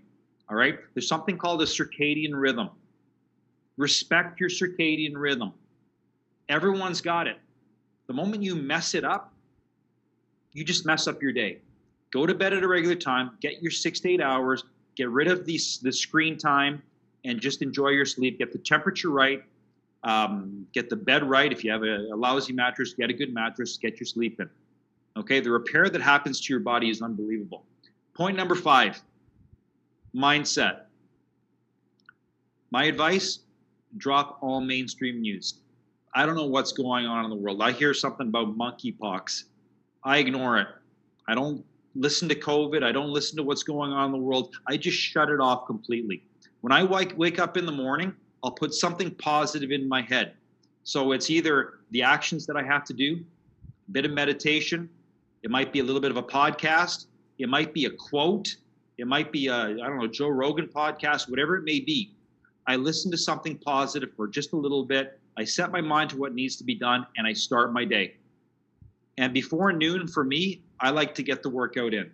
All 0.50 0.56
right. 0.56 0.78
There's 0.92 1.08
something 1.08 1.38
called 1.38 1.62
a 1.62 1.64
circadian 1.64 2.32
rhythm. 2.34 2.68
Respect 3.76 4.40
your 4.40 4.48
circadian 4.48 5.12
rhythm. 5.14 5.52
Everyone's 6.48 7.00
got 7.00 7.26
it. 7.26 7.38
The 8.06 8.12
moment 8.12 8.42
you 8.42 8.54
mess 8.54 8.94
it 8.94 9.04
up, 9.04 9.32
you 10.52 10.64
just 10.64 10.84
mess 10.84 11.06
up 11.06 11.22
your 11.22 11.32
day. 11.32 11.58
Go 12.12 12.26
to 12.26 12.34
bed 12.34 12.52
at 12.52 12.62
a 12.62 12.68
regular 12.68 12.94
time, 12.94 13.30
get 13.40 13.62
your 13.62 13.70
six 13.70 14.00
to 14.00 14.10
eight 14.10 14.20
hours, 14.20 14.64
get 14.96 15.08
rid 15.08 15.28
of 15.28 15.46
the, 15.46 15.58
the 15.82 15.92
screen 15.92 16.36
time, 16.36 16.82
and 17.24 17.40
just 17.40 17.62
enjoy 17.62 17.88
your 17.88 18.04
sleep. 18.04 18.38
Get 18.38 18.52
the 18.52 18.58
temperature 18.58 19.08
right, 19.08 19.42
um, 20.04 20.66
get 20.74 20.90
the 20.90 20.96
bed 20.96 21.28
right. 21.28 21.50
If 21.50 21.64
you 21.64 21.70
have 21.70 21.82
a, 21.82 22.08
a 22.12 22.16
lousy 22.16 22.52
mattress, 22.52 22.92
get 22.92 23.08
a 23.08 23.14
good 23.14 23.32
mattress, 23.32 23.78
get 23.78 23.98
your 23.98 24.06
sleep 24.06 24.40
in. 24.40 24.50
Okay, 25.16 25.40
the 25.40 25.50
repair 25.50 25.88
that 25.88 26.00
happens 26.02 26.40
to 26.40 26.52
your 26.52 26.60
body 26.60 26.90
is 26.90 27.00
unbelievable. 27.00 27.64
Point 28.14 28.36
number 28.36 28.54
five 28.54 29.02
mindset. 30.14 30.82
My 32.70 32.84
advice 32.84 33.40
drop 33.98 34.38
all 34.40 34.60
mainstream 34.60 35.20
news. 35.20 35.60
I 36.14 36.26
don't 36.26 36.36
know 36.36 36.46
what's 36.46 36.72
going 36.72 37.06
on 37.06 37.24
in 37.24 37.30
the 37.30 37.36
world. 37.36 37.62
I 37.62 37.72
hear 37.72 37.94
something 37.94 38.28
about 38.28 38.56
monkeypox. 38.56 39.44
I 40.04 40.18
ignore 40.18 40.58
it. 40.58 40.68
I 41.28 41.34
don't 41.34 41.64
listen 41.94 42.28
to 42.28 42.34
COVID. 42.34 42.82
I 42.82 42.92
don't 42.92 43.10
listen 43.10 43.36
to 43.36 43.42
what's 43.42 43.62
going 43.62 43.92
on 43.92 44.06
in 44.06 44.12
the 44.12 44.18
world. 44.18 44.54
I 44.66 44.76
just 44.76 44.98
shut 44.98 45.30
it 45.30 45.40
off 45.40 45.66
completely. 45.66 46.22
When 46.60 46.72
I 46.72 46.84
wake, 46.84 47.16
wake 47.16 47.38
up 47.38 47.56
in 47.56 47.66
the 47.66 47.72
morning, 47.72 48.14
I'll 48.42 48.50
put 48.50 48.74
something 48.74 49.10
positive 49.12 49.70
in 49.70 49.88
my 49.88 50.02
head. 50.02 50.34
So 50.84 51.12
it's 51.12 51.30
either 51.30 51.74
the 51.90 52.02
actions 52.02 52.46
that 52.46 52.56
I 52.56 52.62
have 52.62 52.84
to 52.84 52.92
do, 52.92 53.24
a 53.88 53.90
bit 53.90 54.04
of 54.04 54.10
meditation, 54.10 54.88
it 55.42 55.50
might 55.50 55.72
be 55.72 55.80
a 55.80 55.84
little 55.84 56.00
bit 56.00 56.10
of 56.10 56.16
a 56.16 56.22
podcast, 56.22 57.06
it 57.38 57.48
might 57.48 57.72
be 57.72 57.86
a 57.86 57.90
quote, 57.90 58.56
it 58.98 59.06
might 59.06 59.32
be 59.32 59.46
a, 59.46 59.54
I 59.54 59.72
don't 59.74 59.98
know, 59.98 60.06
Joe 60.06 60.28
Rogan 60.28 60.66
podcast, 60.68 61.28
whatever 61.28 61.56
it 61.56 61.64
may 61.64 61.80
be. 61.80 62.14
I 62.66 62.76
listen 62.76 63.10
to 63.10 63.18
something 63.18 63.58
positive 63.58 64.10
for 64.16 64.28
just 64.28 64.52
a 64.52 64.56
little 64.56 64.84
bit. 64.84 65.18
I 65.36 65.44
set 65.44 65.72
my 65.72 65.80
mind 65.80 66.10
to 66.10 66.16
what 66.16 66.34
needs 66.34 66.56
to 66.56 66.64
be 66.64 66.74
done 66.74 67.06
and 67.16 67.26
I 67.26 67.32
start 67.32 67.72
my 67.72 67.84
day. 67.84 68.14
And 69.18 69.34
before 69.34 69.72
noon 69.72 70.06
for 70.06 70.24
me, 70.24 70.62
I 70.80 70.90
like 70.90 71.14
to 71.16 71.22
get 71.22 71.42
the 71.42 71.50
workout 71.50 71.94
in 71.94 72.10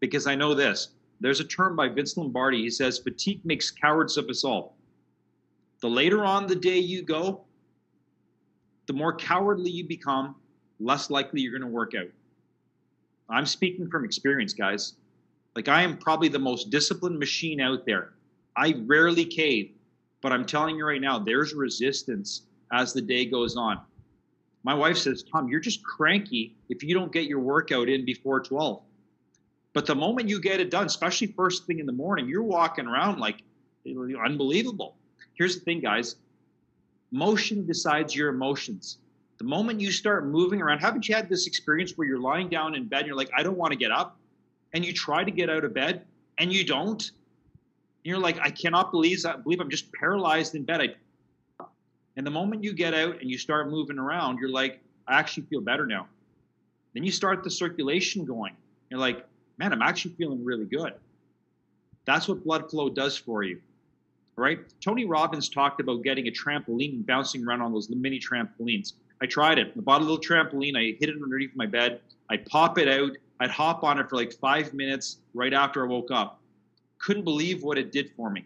because 0.00 0.26
I 0.26 0.34
know 0.34 0.54
this. 0.54 0.88
There's 1.20 1.40
a 1.40 1.44
term 1.44 1.76
by 1.76 1.88
Vince 1.88 2.16
Lombardi. 2.16 2.62
He 2.62 2.70
says, 2.70 2.98
fatigue 2.98 3.44
makes 3.44 3.70
cowards 3.70 4.16
of 4.16 4.28
us 4.28 4.44
all. 4.44 4.76
The 5.80 5.88
later 5.88 6.24
on 6.24 6.46
the 6.46 6.56
day 6.56 6.78
you 6.78 7.02
go, 7.02 7.42
the 8.86 8.92
more 8.92 9.14
cowardly 9.14 9.70
you 9.70 9.86
become, 9.86 10.34
less 10.78 11.10
likely 11.10 11.40
you're 11.40 11.52
going 11.52 11.68
to 11.68 11.74
work 11.74 11.92
out. 11.94 12.08
I'm 13.28 13.46
speaking 13.46 13.88
from 13.88 14.04
experience, 14.04 14.52
guys. 14.52 14.94
Like, 15.54 15.68
I 15.68 15.82
am 15.82 15.98
probably 15.98 16.28
the 16.28 16.38
most 16.38 16.70
disciplined 16.70 17.18
machine 17.18 17.60
out 17.60 17.84
there. 17.86 18.14
I 18.56 18.74
rarely 18.86 19.24
cave, 19.24 19.72
but 20.20 20.32
I'm 20.32 20.44
telling 20.44 20.76
you 20.76 20.86
right 20.86 21.00
now, 21.00 21.18
there's 21.18 21.54
resistance 21.54 22.42
as 22.72 22.92
the 22.92 23.02
day 23.02 23.24
goes 23.24 23.56
on. 23.56 23.80
My 24.62 24.74
wife 24.74 24.98
says, 24.98 25.22
Tom, 25.22 25.48
you're 25.48 25.60
just 25.60 25.82
cranky 25.82 26.54
if 26.68 26.82
you 26.82 26.94
don't 26.94 27.12
get 27.12 27.24
your 27.24 27.40
workout 27.40 27.88
in 27.88 28.04
before 28.04 28.40
12. 28.40 28.82
But 29.72 29.86
the 29.86 29.94
moment 29.94 30.28
you 30.28 30.40
get 30.40 30.60
it 30.60 30.70
done, 30.70 30.86
especially 30.86 31.28
first 31.28 31.66
thing 31.66 31.78
in 31.78 31.86
the 31.86 31.92
morning, 31.92 32.28
you're 32.28 32.42
walking 32.42 32.86
around 32.86 33.20
like 33.20 33.42
unbelievable. 33.86 34.96
Here's 35.34 35.54
the 35.54 35.60
thing, 35.60 35.80
guys 35.80 36.16
motion 37.12 37.66
decides 37.66 38.14
your 38.14 38.28
emotions. 38.28 38.98
The 39.38 39.44
moment 39.44 39.80
you 39.80 39.90
start 39.90 40.26
moving 40.26 40.60
around, 40.60 40.80
haven't 40.80 41.08
you 41.08 41.14
had 41.14 41.28
this 41.28 41.46
experience 41.46 41.96
where 41.96 42.06
you're 42.06 42.20
lying 42.20 42.48
down 42.48 42.74
in 42.74 42.86
bed 42.86 43.00
and 43.00 43.06
you're 43.08 43.16
like, 43.16 43.30
I 43.36 43.42
don't 43.42 43.56
want 43.56 43.72
to 43.72 43.76
get 43.76 43.90
up? 43.90 44.18
And 44.74 44.84
you 44.84 44.92
try 44.92 45.24
to 45.24 45.30
get 45.30 45.50
out 45.50 45.64
of 45.64 45.74
bed 45.74 46.04
and 46.38 46.52
you 46.52 46.64
don't? 46.64 47.10
You're 48.02 48.18
like, 48.18 48.38
I 48.40 48.50
cannot 48.50 48.90
believe, 48.92 49.24
I 49.26 49.36
believe 49.36 49.60
I'm 49.60 49.70
just 49.70 49.92
paralyzed 49.92 50.54
in 50.54 50.64
bed. 50.64 50.80
I 50.80 50.94
and 52.16 52.26
the 52.26 52.30
moment 52.30 52.64
you 52.64 52.72
get 52.72 52.92
out 52.92 53.20
and 53.20 53.30
you 53.30 53.38
start 53.38 53.70
moving 53.70 53.98
around, 53.98 54.38
you're 54.38 54.50
like, 54.50 54.80
I 55.06 55.18
actually 55.18 55.44
feel 55.44 55.60
better 55.60 55.86
now. 55.86 56.06
Then 56.92 57.04
you 57.04 57.12
start 57.12 57.44
the 57.44 57.50
circulation 57.50 58.24
going. 58.24 58.56
You're 58.90 59.00
like, 59.00 59.24
man, 59.58 59.72
I'm 59.72 59.82
actually 59.82 60.14
feeling 60.14 60.44
really 60.44 60.64
good. 60.64 60.94
That's 62.04 62.28
what 62.28 62.42
blood 62.44 62.70
flow 62.70 62.88
does 62.88 63.16
for 63.16 63.42
you. 63.42 63.60
Right? 64.36 64.60
Tony 64.80 65.04
Robbins 65.04 65.48
talked 65.48 65.80
about 65.80 66.02
getting 66.02 66.26
a 66.26 66.30
trampoline 66.30 66.94
and 66.94 67.06
bouncing 67.06 67.46
around 67.46 67.60
on 67.60 67.72
those 67.72 67.88
mini 67.90 68.18
trampolines. 68.18 68.94
I 69.22 69.26
tried 69.26 69.58
it. 69.58 69.72
I 69.76 69.80
bought 69.80 70.00
a 70.00 70.04
little 70.04 70.18
trampoline. 70.18 70.76
I 70.76 70.96
hid 70.98 71.10
it 71.10 71.22
underneath 71.22 71.54
my 71.54 71.66
bed. 71.66 72.00
I'd 72.30 72.46
pop 72.46 72.78
it 72.78 72.88
out. 72.88 73.12
I'd 73.38 73.50
hop 73.50 73.84
on 73.84 73.98
it 73.98 74.08
for 74.08 74.16
like 74.16 74.32
five 74.32 74.72
minutes 74.72 75.18
right 75.34 75.52
after 75.52 75.84
I 75.84 75.88
woke 75.88 76.10
up. 76.10 76.39
Couldn't 77.00 77.24
believe 77.24 77.62
what 77.62 77.78
it 77.78 77.92
did 77.92 78.10
for 78.16 78.30
me. 78.30 78.44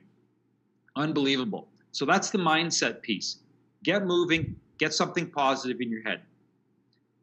Unbelievable. 0.97 1.69
So 1.93 2.05
that's 2.05 2.31
the 2.31 2.39
mindset 2.39 3.03
piece. 3.03 3.39
Get 3.83 4.07
moving, 4.07 4.57
get 4.79 4.95
something 4.95 5.29
positive 5.29 5.81
in 5.81 5.91
your 5.91 6.03
head. 6.03 6.23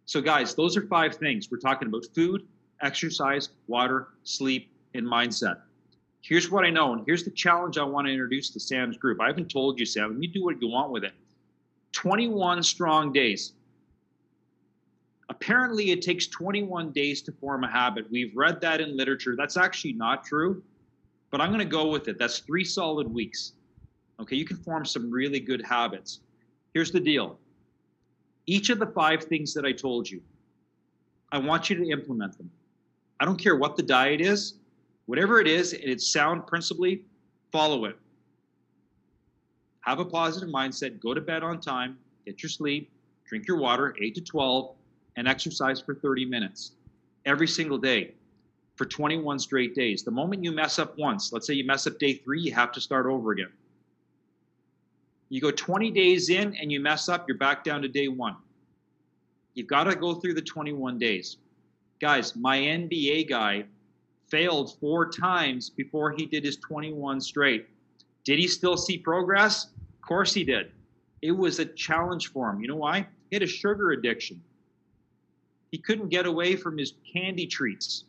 So, 0.06 0.22
guys, 0.22 0.54
those 0.56 0.76
are 0.76 0.86
five 0.88 1.16
things. 1.16 1.50
We're 1.50 1.58
talking 1.58 1.88
about 1.88 2.06
food, 2.14 2.46
exercise, 2.82 3.50
water, 3.68 4.10
sleep, 4.24 4.70
and 4.94 5.06
mindset. 5.06 5.62
Here's 6.22 6.52
what 6.52 6.66
I 6.66 6.70
know, 6.70 6.94
and 6.94 7.04
here's 7.06 7.24
the 7.24 7.32
challenge 7.32 7.78
I 7.78 7.84
want 7.84 8.08
to 8.08 8.12
introduce 8.12 8.50
to 8.52 8.60
Sam's 8.60 8.98
group. 8.98 9.22
I 9.22 9.28
haven't 9.28 9.50
told 9.50 9.80
you, 9.80 9.86
Sam. 9.86 10.22
You 10.22 10.28
do 10.28 10.44
what 10.44 10.62
you 10.62 10.68
want 10.68 10.92
with 10.92 11.04
it. 11.04 11.14
21 11.94 12.62
strong 12.62 13.12
days. 13.12 13.54
Apparently, 15.30 15.92
it 15.92 16.02
takes 16.02 16.28
21 16.28 16.92
days 16.92 17.22
to 17.24 17.32
form 17.32 17.64
a 17.64 17.72
habit. 17.72 18.12
We've 18.12 18.36
read 18.36 18.60
that 18.62 18.82
in 18.82 18.98
literature. 18.98 19.36
That's 19.38 19.58
actually 19.58 19.94
not 19.94 20.26
true, 20.26 20.62
but 21.32 21.40
I'm 21.42 21.50
going 21.50 21.60
to 21.60 21.66
go 21.66 21.88
with 21.88 22.08
it. 22.08 22.20
That's 22.20 22.40
three 22.40 22.66
solid 22.66 23.12
weeks. 23.12 23.54
Okay, 24.20 24.36
you 24.36 24.46
can 24.46 24.58
form 24.58 24.86
some 24.86 25.10
really 25.10 25.40
good 25.40 25.66
habits. 25.66 26.20
Here's 26.74 26.92
the 26.92 27.00
deal 27.00 27.40
each 28.46 28.70
of 28.70 28.80
the 28.80 28.88
five 28.88 29.24
things 29.24 29.54
that 29.54 29.66
I 29.66 29.72
told 29.72 30.10
you, 30.10 30.22
I 31.32 31.40
want 31.40 31.70
you 31.70 31.76
to 31.78 31.90
implement 31.90 32.38
them. 32.38 32.52
I 33.20 33.26
don't 33.26 33.38
care 33.38 33.56
what 33.56 33.78
the 33.78 33.84
diet 33.84 34.20
is, 34.20 34.56
whatever 35.06 35.40
it 35.40 35.48
is, 35.48 35.74
and 35.74 35.84
it's 35.84 36.12
sound 36.12 36.48
principally, 36.48 37.04
follow 37.52 37.86
it. 37.86 37.98
Have 39.82 40.00
a 40.00 40.06
positive 40.06 40.50
mindset, 40.50 41.00
go 41.00 41.14
to 41.14 41.22
bed 41.22 41.44
on 41.44 41.60
time, 41.60 41.98
get 42.26 42.44
your 42.44 42.50
sleep, 42.50 42.92
drink 43.26 43.48
your 43.48 43.58
water, 43.58 43.96
8 44.02 44.16
to 44.16 44.22
12, 44.22 44.76
and 45.18 45.28
exercise 45.28 45.80
for 45.80 45.96
30 45.96 46.26
minutes 46.26 46.74
every 47.26 47.48
single 47.48 47.78
day 47.78 48.14
for 48.82 48.88
21 48.88 49.38
straight 49.38 49.76
days. 49.76 50.02
The 50.02 50.10
moment 50.10 50.44
you 50.44 50.52
mess 50.52 50.80
up 50.80 50.98
once, 50.98 51.32
let's 51.32 51.46
say 51.46 51.54
you 51.54 51.64
mess 51.64 51.86
up 51.86 52.00
day 52.00 52.16
three, 52.16 52.42
you 52.42 52.52
have 52.54 52.72
to 52.72 52.82
start 52.82 53.06
over 53.06 53.32
again. 53.32 53.52
You 55.30 55.40
go 55.40 55.52
20 55.52 55.92
days 55.92 56.32
in 56.32 56.56
and 56.56 56.72
you 56.72 56.80
mess 56.80 57.08
up, 57.08 57.28
you're 57.28 57.38
back 57.38 57.64
down 57.64 57.84
to 57.84 57.88
day 57.88 58.08
one. 58.08 58.36
You've 59.54 59.68
got 59.68 59.84
to 59.84 59.96
go 59.96 60.16
through 60.16 60.34
the 60.34 60.42
21 60.42 60.98
days. 60.98 61.38
Guys, 62.00 62.36
my 62.36 62.58
NBA 62.58 63.30
guy 63.30 63.66
failed 64.30 64.76
four 64.80 65.12
times 65.12 65.70
before 65.70 66.10
he 66.10 66.26
did 66.26 66.44
his 66.44 66.58
21 66.58 67.22
straight. 67.22 67.68
Did 68.24 68.40
he 68.40 68.48
still 68.48 68.78
see 68.78 68.98
progress? 68.98 69.66
Of 69.66 70.02
course 70.02 70.34
he 70.34 70.44
did. 70.44 70.72
It 71.22 71.34
was 71.34 71.60
a 71.60 71.66
challenge 71.66 72.32
for 72.32 72.50
him. 72.50 72.62
You 72.62 72.68
know 72.68 72.78
why? 72.78 73.06
He 73.30 73.36
had 73.36 73.44
a 73.44 73.48
sugar 73.48 73.92
addiction. 73.92 74.42
He 75.70 75.78
couldn't 75.78 76.10
get 76.10 76.26
away 76.26 76.56
from 76.56 76.80
his 76.80 76.94
candy 77.14 77.46
treats. 77.46 78.06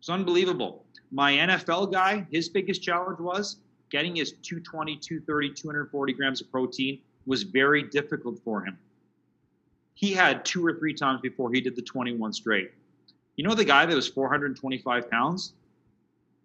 It's 0.00 0.08
unbelievable. 0.08 0.86
My 1.12 1.32
NFL 1.32 1.92
guy, 1.92 2.26
his 2.30 2.48
biggest 2.48 2.82
challenge 2.82 3.20
was 3.20 3.58
getting 3.90 4.16
his 4.16 4.32
220, 4.42 4.96
230, 4.96 5.52
240 5.52 6.12
grams 6.14 6.40
of 6.40 6.50
protein 6.50 7.00
was 7.26 7.42
very 7.42 7.82
difficult 7.82 8.38
for 8.42 8.64
him. 8.64 8.78
He 9.94 10.12
had 10.12 10.44
two 10.44 10.64
or 10.64 10.72
three 10.78 10.94
times 10.94 11.20
before 11.20 11.52
he 11.52 11.60
did 11.60 11.76
the 11.76 11.82
21 11.82 12.32
straight. 12.32 12.70
You 13.36 13.44
know 13.44 13.54
the 13.54 13.64
guy 13.64 13.84
that 13.84 13.94
was 13.94 14.08
425 14.08 15.10
pounds? 15.10 15.52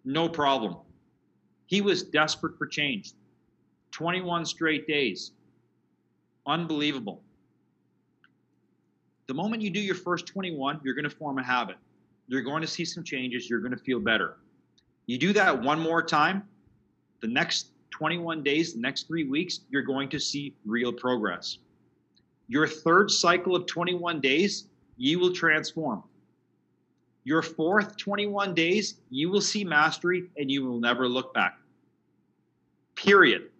No 0.04 0.28
problem. 0.28 0.76
He 1.66 1.80
was 1.80 2.02
desperate 2.02 2.58
for 2.58 2.66
change. 2.66 3.12
21 3.92 4.44
straight 4.44 4.86
days. 4.86 5.32
Unbelievable. 6.46 7.22
The 9.26 9.34
moment 9.34 9.62
you 9.62 9.70
do 9.70 9.80
your 9.80 9.94
first 9.94 10.26
21, 10.26 10.80
you're 10.84 10.94
going 10.94 11.04
to 11.04 11.10
form 11.10 11.38
a 11.38 11.42
habit. 11.42 11.76
You're 12.28 12.42
going 12.42 12.62
to 12.62 12.68
see 12.68 12.84
some 12.84 13.04
changes. 13.04 13.48
You're 13.48 13.60
going 13.60 13.76
to 13.76 13.82
feel 13.84 14.00
better. 14.00 14.36
You 15.06 15.18
do 15.18 15.32
that 15.34 15.62
one 15.62 15.78
more 15.80 16.02
time, 16.02 16.42
the 17.20 17.28
next 17.28 17.68
21 17.90 18.42
days, 18.42 18.74
the 18.74 18.80
next 18.80 19.06
three 19.06 19.24
weeks, 19.24 19.60
you're 19.70 19.82
going 19.82 20.08
to 20.10 20.18
see 20.18 20.54
real 20.64 20.92
progress. 20.92 21.58
Your 22.48 22.66
third 22.66 23.10
cycle 23.10 23.56
of 23.56 23.66
21 23.66 24.20
days, 24.20 24.68
you 24.96 25.18
will 25.18 25.32
transform. 25.32 26.02
Your 27.24 27.42
fourth 27.42 27.96
21 27.96 28.54
days, 28.54 28.96
you 29.10 29.30
will 29.30 29.40
see 29.40 29.64
mastery 29.64 30.30
and 30.36 30.50
you 30.50 30.64
will 30.64 30.80
never 30.80 31.08
look 31.08 31.34
back. 31.34 31.58
period. 32.96 33.50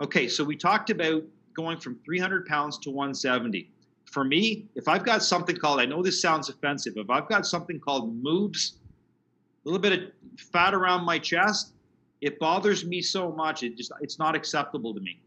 Okay, 0.00 0.28
so 0.28 0.44
we 0.44 0.56
talked 0.56 0.90
about 0.90 1.22
going 1.54 1.78
from 1.78 1.98
300 2.04 2.46
pounds 2.46 2.78
to 2.78 2.90
170. 2.90 3.70
For 4.14 4.22
me, 4.22 4.68
if 4.76 4.86
I've 4.86 5.04
got 5.04 5.24
something 5.24 5.56
called, 5.56 5.80
I 5.80 5.86
know 5.86 6.00
this 6.00 6.22
sounds 6.22 6.48
offensive, 6.48 6.92
if 6.96 7.10
I've 7.10 7.28
got 7.28 7.44
something 7.44 7.80
called 7.80 8.22
moobs, 8.22 8.74
a 8.74 9.68
little 9.68 9.80
bit 9.80 9.92
of 9.92 10.00
fat 10.38 10.72
around 10.72 11.04
my 11.04 11.18
chest, 11.18 11.72
it 12.20 12.38
bothers 12.38 12.84
me 12.84 13.02
so 13.02 13.32
much. 13.32 13.64
It 13.64 13.76
just, 13.76 13.90
it's 14.00 14.20
not 14.20 14.36
acceptable 14.36 14.94
to 14.94 15.00
me. 15.00 15.20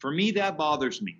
For 0.00 0.10
me, 0.10 0.32
that 0.32 0.58
bothers 0.58 1.00
me. 1.00 1.16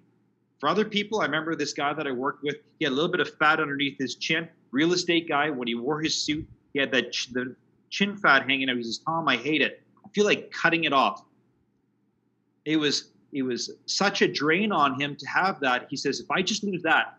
For 0.59 0.69
other 0.69 0.85
people, 0.85 1.21
I 1.21 1.27
remember 1.27 1.55
this 1.55 1.73
guy 1.73 1.93
that 1.93 2.09
I 2.09 2.11
worked 2.11 2.43
with, 2.43 2.57
he 2.81 2.85
had 2.85 2.91
a 2.91 2.97
little 2.97 3.13
bit 3.13 3.21
of 3.21 3.33
fat 3.37 3.61
underneath 3.61 3.97
his 3.97 4.17
chin. 4.17 4.49
Real 4.73 4.93
estate 4.93 5.29
guy, 5.29 5.51
when 5.51 5.69
he 5.69 5.77
wore 5.77 6.01
his 6.01 6.21
suit, 6.21 6.49
he 6.73 6.81
had 6.81 6.91
that 6.91 7.13
ch- 7.13 7.33
the 7.33 7.55
chin 7.91 8.17
fat 8.17 8.51
hanging 8.51 8.69
out. 8.69 8.77
He 8.77 8.83
says, 8.83 8.99
Tom, 9.07 9.29
I 9.29 9.37
hate 9.37 9.63
it. 9.63 9.85
I 10.05 10.09
feel 10.09 10.25
like 10.25 10.51
cutting 10.51 10.83
it 10.83 10.93
off. 10.93 11.23
It 12.65 12.77
was 12.77 13.13
it 13.33 13.43
was 13.43 13.71
such 13.87 14.23
a 14.23 14.33
drain 14.33 14.73
on 14.73 15.01
him 15.01 15.17
to 15.17 15.27
have 15.27 15.61
that. 15.61 15.87
He 15.91 15.97
says, 15.97 16.21
if 16.21 16.31
I 16.31 16.43
just 16.43 16.65
lose 16.65 16.83
that, 16.83 17.19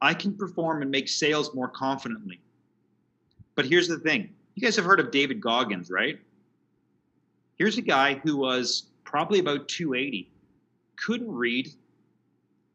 I 0.00 0.14
can 0.14 0.34
perform 0.34 0.82
and 0.82 0.90
make 0.90 1.08
sales 1.08 1.54
more 1.54 1.68
confidently. 1.68 2.40
But 3.54 3.66
here's 3.66 3.88
the 3.88 3.98
thing. 3.98 4.30
You 4.54 4.62
guys 4.62 4.76
have 4.76 4.84
heard 4.84 5.00
of 5.00 5.10
David 5.10 5.40
Goggins, 5.40 5.90
right? 5.90 6.18
Here's 7.56 7.78
a 7.78 7.82
guy 7.82 8.14
who 8.14 8.36
was 8.36 8.90
probably 9.04 9.38
about 9.38 9.68
280, 9.68 10.30
couldn't 10.96 11.30
read, 11.30 11.72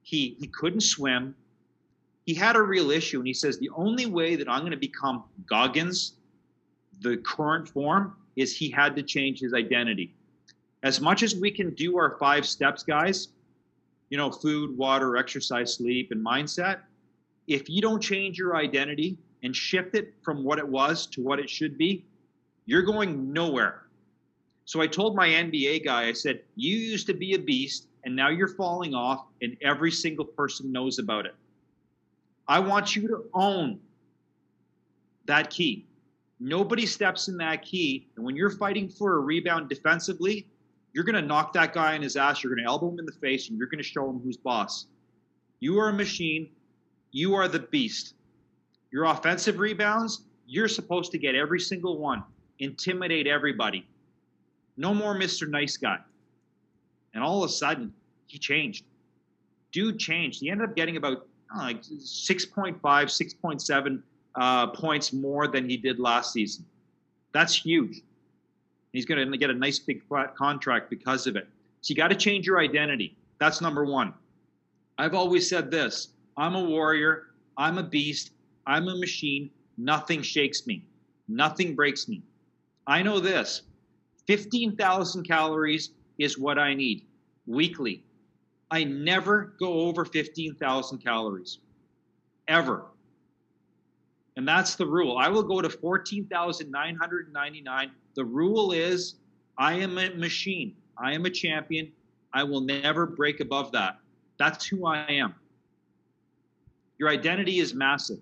he 0.10 0.36
he 0.40 0.48
couldn't 0.48 0.82
swim. 0.82 1.36
He 2.26 2.34
had 2.34 2.56
a 2.56 2.62
real 2.62 2.92
issue, 2.92 3.20
and 3.20 3.28
he 3.28 3.34
says 3.34 3.60
the 3.60 3.70
only 3.76 4.06
way 4.06 4.36
that 4.36 4.50
I'm 4.50 4.62
going 4.62 4.72
to 4.72 4.78
become 4.78 5.24
Goggins, 5.46 6.14
the 7.02 7.18
current 7.18 7.68
form, 7.68 8.16
is 8.36 8.56
he 8.56 8.70
had 8.70 8.96
to 8.96 9.04
change 9.04 9.40
his 9.40 9.54
identity. 9.54 10.16
As 10.84 11.02
much 11.02 11.24
as 11.24 11.36
we 11.36 11.52
can 11.52 11.74
do 11.76 11.98
our 11.98 12.18
five 12.18 12.46
steps, 12.46 12.84
guys, 12.84 13.30
you 14.10 14.18
know, 14.18 14.32
food, 14.32 14.78
water, 14.78 15.18
exercise, 15.18 15.74
sleep, 15.74 16.12
and 16.12 16.26
mindset, 16.26 16.80
if 17.48 17.70
you 17.70 17.82
don't 17.82 18.02
change 18.02 18.38
your 18.38 18.56
identity 18.56 19.18
and 19.44 19.56
shift 19.56 19.96
it 19.96 20.14
from 20.22 20.44
what 20.44 20.60
it 20.60 20.68
was 20.68 21.06
to 21.08 21.22
what 21.22 21.40
it 21.40 21.50
should 21.50 21.78
be, 21.78 22.06
you're 22.66 22.84
going 22.84 23.34
nowhere. 23.34 23.88
So 24.66 24.82
I 24.82 24.88
told 24.88 25.16
my 25.16 25.28
NBA 25.28 25.84
guy, 25.84 26.08
I 26.08 26.14
said, 26.14 26.42
You 26.56 26.78
used 26.78 27.08
to 27.08 27.14
be 27.14 27.34
a 27.34 27.40
beast, 27.40 27.88
and 28.04 28.16
now 28.16 28.30
you're 28.30 28.56
falling 28.56 28.94
off, 28.94 29.26
and 29.42 29.58
every 29.62 29.92
single 29.92 30.26
person 30.26 30.72
knows 30.72 31.00
about 31.00 31.26
it. 31.26 31.36
I 32.48 32.60
want 32.60 32.96
you 32.96 33.08
to 33.08 33.26
own 33.34 33.80
that 35.26 35.50
key. 35.50 35.86
Nobody 36.40 36.86
steps 36.86 37.28
in 37.28 37.38
that 37.38 37.64
key. 37.64 38.08
And 38.16 38.26
when 38.26 38.36
you're 38.36 38.52
fighting 38.52 38.88
for 38.90 39.16
a 39.16 39.20
rebound 39.20 39.70
defensively, 39.70 40.48
you're 40.94 41.04
going 41.04 41.16
to 41.16 41.22
knock 41.22 41.54
that 41.54 41.74
guy 41.74 41.96
in 41.96 42.02
his 42.02 42.16
ass. 42.16 42.44
You're 42.44 42.54
going 42.54 42.64
to 42.64 42.70
elbow 42.70 42.90
him 42.90 43.00
in 43.00 43.06
the 43.06 43.12
face, 43.12 43.50
and 43.50 43.58
you're 43.58 43.68
going 43.68 43.84
to 43.84 43.88
show 43.88 44.10
him 44.10 44.20
who's 44.20 44.38
boss. 44.38 44.88
You 45.60 45.80
are 45.80 45.90
a 45.90 45.94
machine. 45.94 46.50
You 47.12 47.36
are 47.36 47.48
the 47.48 47.60
beast. 47.60 48.16
Your 48.92 49.06
offensive 49.06 49.60
rebounds, 49.60 50.22
you're 50.48 50.68
supposed 50.68 51.12
to 51.12 51.18
get 51.18 51.36
every 51.36 51.60
single 51.60 51.98
one, 51.98 52.24
intimidate 52.60 53.28
everybody. 53.28 53.88
No 54.78 54.94
more 54.94 55.16
Mr. 55.16 55.48
Nice 55.48 55.78
Guy. 55.78 55.98
And 57.14 57.24
all 57.24 57.44
of 57.44 57.50
a 57.50 57.54
sudden, 57.54 57.94
he 58.28 58.38
changed. 58.38 58.86
Dude 59.72 60.00
changed. 60.00 60.40
He 60.40 60.50
ended 60.50 60.70
up 60.70 60.76
getting 60.76 60.98
about 60.98 61.28
know, 61.54 61.62
like 61.62 61.82
6.5, 61.82 62.80
6.7 62.82 64.02
uh, 64.36 64.68
points 64.68 65.14
more 65.14 65.48
than 65.48 65.70
he 65.70 65.78
did 65.78 66.00
last 66.00 66.34
season. 66.34 66.66
That's 67.32 67.54
huge. 67.54 68.02
He's 68.94 69.06
going 69.06 69.32
to 69.32 69.38
get 69.38 69.50
a 69.50 69.54
nice 69.54 69.80
big 69.80 70.04
flat 70.08 70.36
contract 70.36 70.90
because 70.90 71.28
of 71.28 71.36
it. 71.36 71.48
So 71.82 71.92
you 71.92 71.96
got 71.96 72.10
to 72.10 72.16
change 72.16 72.48
your 72.48 72.60
identity. 72.60 73.16
That's 73.40 73.62
number 73.62 73.86
one. 73.86 74.14
I've 74.98 75.14
always 75.14 75.50
said 75.50 75.72
this 75.72 76.10
I'm 76.38 76.56
a 76.56 76.64
warrior, 76.64 77.28
I'm 77.58 77.78
a 77.78 77.84
beast, 77.84 78.32
I'm 78.68 78.88
a 78.88 78.96
machine. 78.96 79.50
Nothing 79.78 80.22
shakes 80.22 80.68
me, 80.68 80.84
nothing 81.30 81.76
breaks 81.76 82.10
me. 82.10 82.22
I 82.86 83.02
know 83.02 83.20
this 83.20 83.62
15,000 84.28 85.24
calories 85.24 85.92
is 86.18 86.38
what 86.38 86.60
I 86.60 86.74
need 86.74 87.06
weekly. 87.48 88.04
I 88.72 88.84
never 88.84 89.54
go 89.60 89.88
over 89.88 90.06
15,000 90.06 91.00
calories, 91.00 91.58
ever. 92.48 92.86
And 94.36 94.48
that's 94.48 94.76
the 94.76 94.86
rule. 94.86 95.18
I 95.18 95.28
will 95.30 95.44
go 95.44 95.62
to 95.62 95.70
14,999. 95.70 97.92
The 98.20 98.26
rule 98.26 98.74
is 98.74 99.16
I 99.58 99.76
am 99.76 99.98
a 99.98 100.10
machine. 100.10 100.76
I 100.98 101.14
am 101.14 101.26
a 101.26 101.30
champion. 101.30 101.90
I 102.34 102.44
will 102.44 102.60
never 102.60 103.06
break 103.06 103.40
above 103.40 103.72
that. 103.72 103.98
That's 104.38 104.66
who 104.66 104.86
I 104.86 105.06
am. 105.08 105.34
Your 106.98 107.08
identity 107.08 107.60
is 107.60 107.74
massive. 107.74 108.20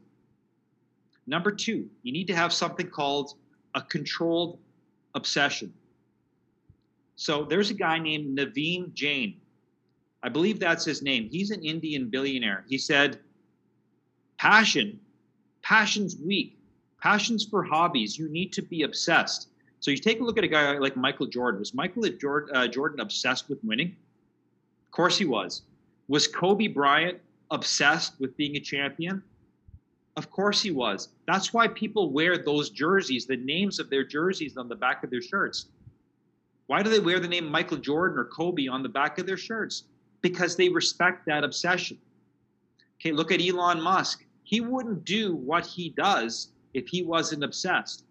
Number 1.25 1.51
two, 1.51 1.89
you 2.03 2.13
need 2.13 2.27
to 2.27 2.35
have 2.35 2.53
something 2.53 2.87
called 2.87 3.33
a 3.73 3.81
controlled 3.81 4.59
obsession. 5.15 5.73
So 7.15 7.43
there's 7.43 7.71
a 7.71 7.73
guy 7.73 7.97
named 7.97 8.37
Naveen 8.37 8.93
Jain. 8.93 9.41
I 10.21 10.29
believe 10.29 10.59
that's 10.59 10.85
his 10.85 11.01
name. 11.01 11.27
He's 11.31 11.49
an 11.49 11.63
Indian 11.63 12.07
billionaire. 12.07 12.65
He 12.69 12.77
said, 12.77 13.19
Passion, 14.37 14.99
passion's 15.63 16.17
weak. 16.23 16.59
Passion's 17.01 17.45
for 17.45 17.63
hobbies. 17.63 18.15
You 18.15 18.29
need 18.29 18.53
to 18.53 18.61
be 18.61 18.83
obsessed. 18.83 19.49
So 19.79 19.91
you 19.91 19.97
take 19.97 20.19
a 20.19 20.23
look 20.23 20.37
at 20.37 20.43
a 20.43 20.47
guy 20.47 20.77
like 20.77 20.95
Michael 20.95 21.27
Jordan. 21.27 21.59
Was 21.59 21.73
Michael 21.73 22.03
uh, 22.05 22.67
Jordan 22.67 22.99
obsessed 22.99 23.47
with 23.47 23.63
winning? 23.63 23.95
Of 24.85 24.91
course 24.91 25.17
he 25.17 25.25
was. 25.25 25.61
Was 26.07 26.27
Kobe 26.27 26.67
Bryant 26.67 27.19
obsessed 27.51 28.19
with 28.19 28.35
being 28.37 28.55
a 28.55 28.59
champion? 28.59 29.21
Of 30.15 30.31
course 30.31 30.63
he 30.63 30.71
was. 30.71 31.09
That's 31.27 31.53
why 31.53 31.67
people 31.67 32.11
wear 32.11 32.39
those 32.39 32.71
jerseys, 32.71 33.27
the 33.27 33.37
names 33.37 33.79
of 33.79 33.89
their 33.89 34.03
jerseys 34.03 34.57
on 34.57 34.67
the 34.67 34.75
back 34.75 35.03
of 35.03 35.11
their 35.11 35.21
shirts. 35.21 35.67
Why 36.65 36.81
do 36.81 36.89
they 36.89 36.99
wear 36.99 37.19
the 37.19 37.27
name 37.27 37.49
Michael 37.49 37.77
Jordan 37.77 38.17
or 38.17 38.25
Kobe 38.25 38.67
on 38.67 38.81
the 38.81 38.89
back 38.89 39.19
of 39.19 39.27
their 39.27 39.37
shirts? 39.37 39.83
Because 40.21 40.55
they 40.55 40.69
respect 40.69 41.27
that 41.27 41.43
obsession. 41.43 41.99
Okay, 42.99 43.11
look 43.11 43.31
at 43.31 43.41
Elon 43.41 43.79
Musk. 43.79 44.25
He 44.43 44.59
wouldn't 44.59 45.05
do 45.05 45.35
what 45.35 45.65
he 45.65 45.89
does 45.89 46.49
if 46.73 46.87
he 46.87 47.03
wasn't 47.03 47.43
obsessed. 47.43 48.03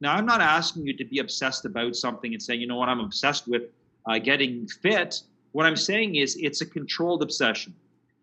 Now, 0.00 0.14
I'm 0.14 0.26
not 0.26 0.40
asking 0.40 0.86
you 0.86 0.96
to 0.96 1.04
be 1.04 1.18
obsessed 1.18 1.64
about 1.64 1.94
something 1.94 2.32
and 2.32 2.42
saying, 2.42 2.60
you 2.60 2.66
know 2.66 2.76
what, 2.76 2.88
I'm 2.88 3.00
obsessed 3.00 3.46
with 3.46 3.64
uh, 4.06 4.18
getting 4.18 4.66
fit. 4.66 5.22
What 5.52 5.66
I'm 5.66 5.76
saying 5.76 6.16
is 6.16 6.36
it's 6.36 6.62
a 6.62 6.66
controlled 6.66 7.22
obsession. 7.22 7.74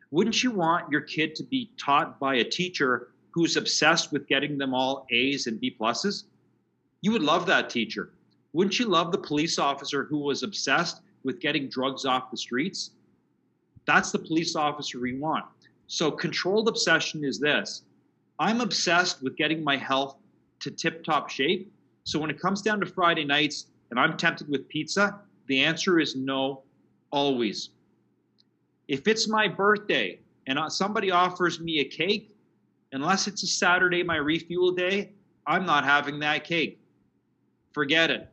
Wouldn't 0.09 0.41
you 0.41 0.51
want 0.51 0.91
your 0.91 1.01
kid 1.01 1.35
to 1.35 1.43
be 1.43 1.69
taught 1.77 2.19
by 2.19 2.35
a 2.35 2.43
teacher 2.43 3.09
who's 3.31 3.57
obsessed 3.57 4.11
with 4.11 4.27
getting 4.27 4.57
them 4.57 4.73
all 4.73 5.05
A's 5.11 5.47
and 5.47 5.59
B 5.59 5.75
pluses? 5.79 6.23
You 7.01 7.11
would 7.11 7.21
love 7.21 7.45
that 7.45 7.69
teacher. 7.69 8.11
Wouldn't 8.53 8.79
you 8.79 8.87
love 8.87 9.11
the 9.11 9.17
police 9.17 9.59
officer 9.59 10.05
who 10.05 10.17
was 10.17 10.41
obsessed 10.41 11.01
with 11.23 11.39
getting 11.39 11.69
drugs 11.69 12.05
off 12.05 12.31
the 12.31 12.37
streets? 12.37 12.91
That's 13.85 14.11
the 14.11 14.19
police 14.19 14.55
officer 14.55 14.99
we 14.99 15.19
want. 15.19 15.45
So, 15.87 16.09
controlled 16.09 16.67
obsession 16.67 17.23
is 17.23 17.39
this 17.39 17.83
I'm 18.39 18.61
obsessed 18.61 19.21
with 19.21 19.35
getting 19.37 19.63
my 19.63 19.77
health 19.77 20.17
to 20.59 20.71
tip 20.71 21.03
top 21.03 21.29
shape. 21.29 21.71
So, 22.03 22.19
when 22.19 22.29
it 22.29 22.39
comes 22.39 22.61
down 22.61 22.79
to 22.79 22.85
Friday 22.85 23.25
nights 23.25 23.67
and 23.91 23.99
I'm 23.99 24.17
tempted 24.17 24.47
with 24.49 24.67
pizza, 24.69 25.19
the 25.47 25.63
answer 25.63 25.99
is 25.99 26.15
no, 26.15 26.63
always. 27.11 27.69
If 28.87 29.07
it's 29.07 29.27
my 29.27 29.47
birthday 29.47 30.19
and 30.47 30.57
uh, 30.57 30.69
somebody 30.69 31.11
offers 31.11 31.59
me 31.59 31.79
a 31.79 31.85
cake, 31.85 32.35
unless 32.93 33.27
it's 33.27 33.43
a 33.43 33.47
Saturday, 33.47 34.03
my 34.03 34.15
refuel 34.17 34.71
day, 34.71 35.11
I'm 35.45 35.65
not 35.65 35.83
having 35.83 36.19
that 36.19 36.43
cake. 36.43 36.79
Forget 37.73 38.11
it. 38.11 38.29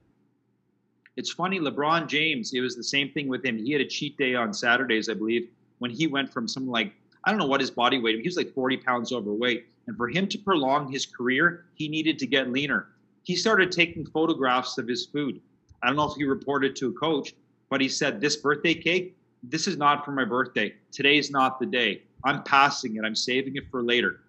It's 1.17 1.31
funny, 1.31 1.61
LeBron 1.61 2.09
James, 2.09 2.53
it 2.55 2.61
was 2.61 2.77
the 2.77 2.83
same 2.83 3.11
thing 3.11 3.29
with 3.29 3.45
him. 3.45 3.57
He 3.57 3.73
had 3.73 3.81
a 3.81 3.87
cheat 3.87 4.17
day 4.17 4.35
on 4.35 4.53
Saturdays, 4.53 5.09
I 5.09 5.15
believe, 5.15 5.49
when 5.79 5.91
he 5.91 6.09
went 6.09 6.33
from 6.33 6.49
something 6.49 6.71
like, 6.71 6.93
I 7.25 7.31
don't 7.31 7.39
know 7.39 7.47
what 7.47 7.61
his 7.61 7.71
body 7.71 7.99
weight, 7.99 8.21
he 8.21 8.29
was 8.29 8.37
like 8.37 8.53
40 8.53 8.79
pounds 8.79 9.13
overweight. 9.13 9.67
And 9.87 9.97
for 9.97 10.09
him 10.09 10.27
to 10.29 10.39
prolong 10.39 10.91
his 10.91 11.07
career, 11.07 11.67
he 11.75 11.89
needed 11.89 12.19
to 12.19 12.27
get 12.27 12.51
leaner. 12.51 12.89
He 13.23 13.37
started 13.37 13.73
taking 13.73 14.07
photographs 14.07 14.79
of 14.79 14.89
his 14.89 15.07
food. 15.07 15.41
I 15.83 15.89
don't 15.89 15.97
know 15.97 16.11
if 16.11 16.17
he 16.17 16.25
reported 16.25 16.77
to 16.77 16.89
a 16.89 16.93
coach, 16.93 17.35
but 17.69 17.81
he 17.81 17.89
said, 17.89 18.21
This 18.21 18.37
birthday 18.37 18.75
cake, 18.75 19.17
this 19.43 19.67
is 19.67 19.77
not 19.77 20.05
for 20.05 20.13
my 20.13 20.25
birthday. 20.25 20.75
Today's 20.93 21.31
not 21.31 21.59
the 21.59 21.67
day. 21.67 22.03
I'm 22.25 22.43
passing 22.45 22.97
it. 22.97 23.05
I'm 23.05 23.15
saving 23.15 23.57
it 23.57 23.65
for 23.71 23.83
later. 23.83 24.21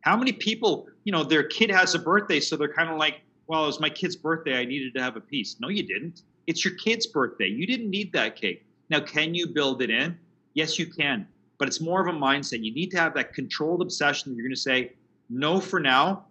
How 0.00 0.16
many 0.16 0.32
people, 0.32 0.88
you 1.04 1.12
know, 1.12 1.22
their 1.22 1.44
kid 1.44 1.70
has 1.70 1.94
a 1.94 1.98
birthday, 1.98 2.40
so 2.40 2.56
they're 2.56 2.72
kind 2.72 2.90
of 2.90 2.98
like, 2.98 3.20
well, 3.46 3.64
it 3.64 3.66
was 3.66 3.80
my 3.80 3.90
kid's 3.90 4.16
birthday. 4.16 4.58
I 4.58 4.64
needed 4.64 4.94
to 4.94 5.02
have 5.02 5.16
a 5.16 5.20
piece. 5.20 5.56
No, 5.60 5.68
you 5.68 5.82
didn't. 5.82 6.22
It's 6.46 6.64
your 6.64 6.74
kid's 6.74 7.06
birthday. 7.06 7.46
You 7.46 7.66
didn't 7.66 7.90
need 7.90 8.12
that 8.12 8.36
cake. 8.36 8.64
Now, 8.90 9.00
can 9.00 9.34
you 9.34 9.46
build 9.46 9.82
it 9.82 9.90
in? 9.90 10.18
Yes, 10.54 10.78
you 10.78 10.86
can. 10.86 11.26
But 11.58 11.68
it's 11.68 11.80
more 11.80 12.00
of 12.00 12.14
a 12.14 12.18
mindset. 12.18 12.64
You 12.64 12.72
need 12.72 12.90
to 12.92 12.98
have 12.98 13.14
that 13.14 13.34
controlled 13.34 13.82
obsession. 13.82 14.30
that 14.30 14.36
You're 14.36 14.46
going 14.46 14.54
to 14.54 14.60
say, 14.60 14.92
no, 15.28 15.60
for 15.60 15.80
now. 15.80 16.24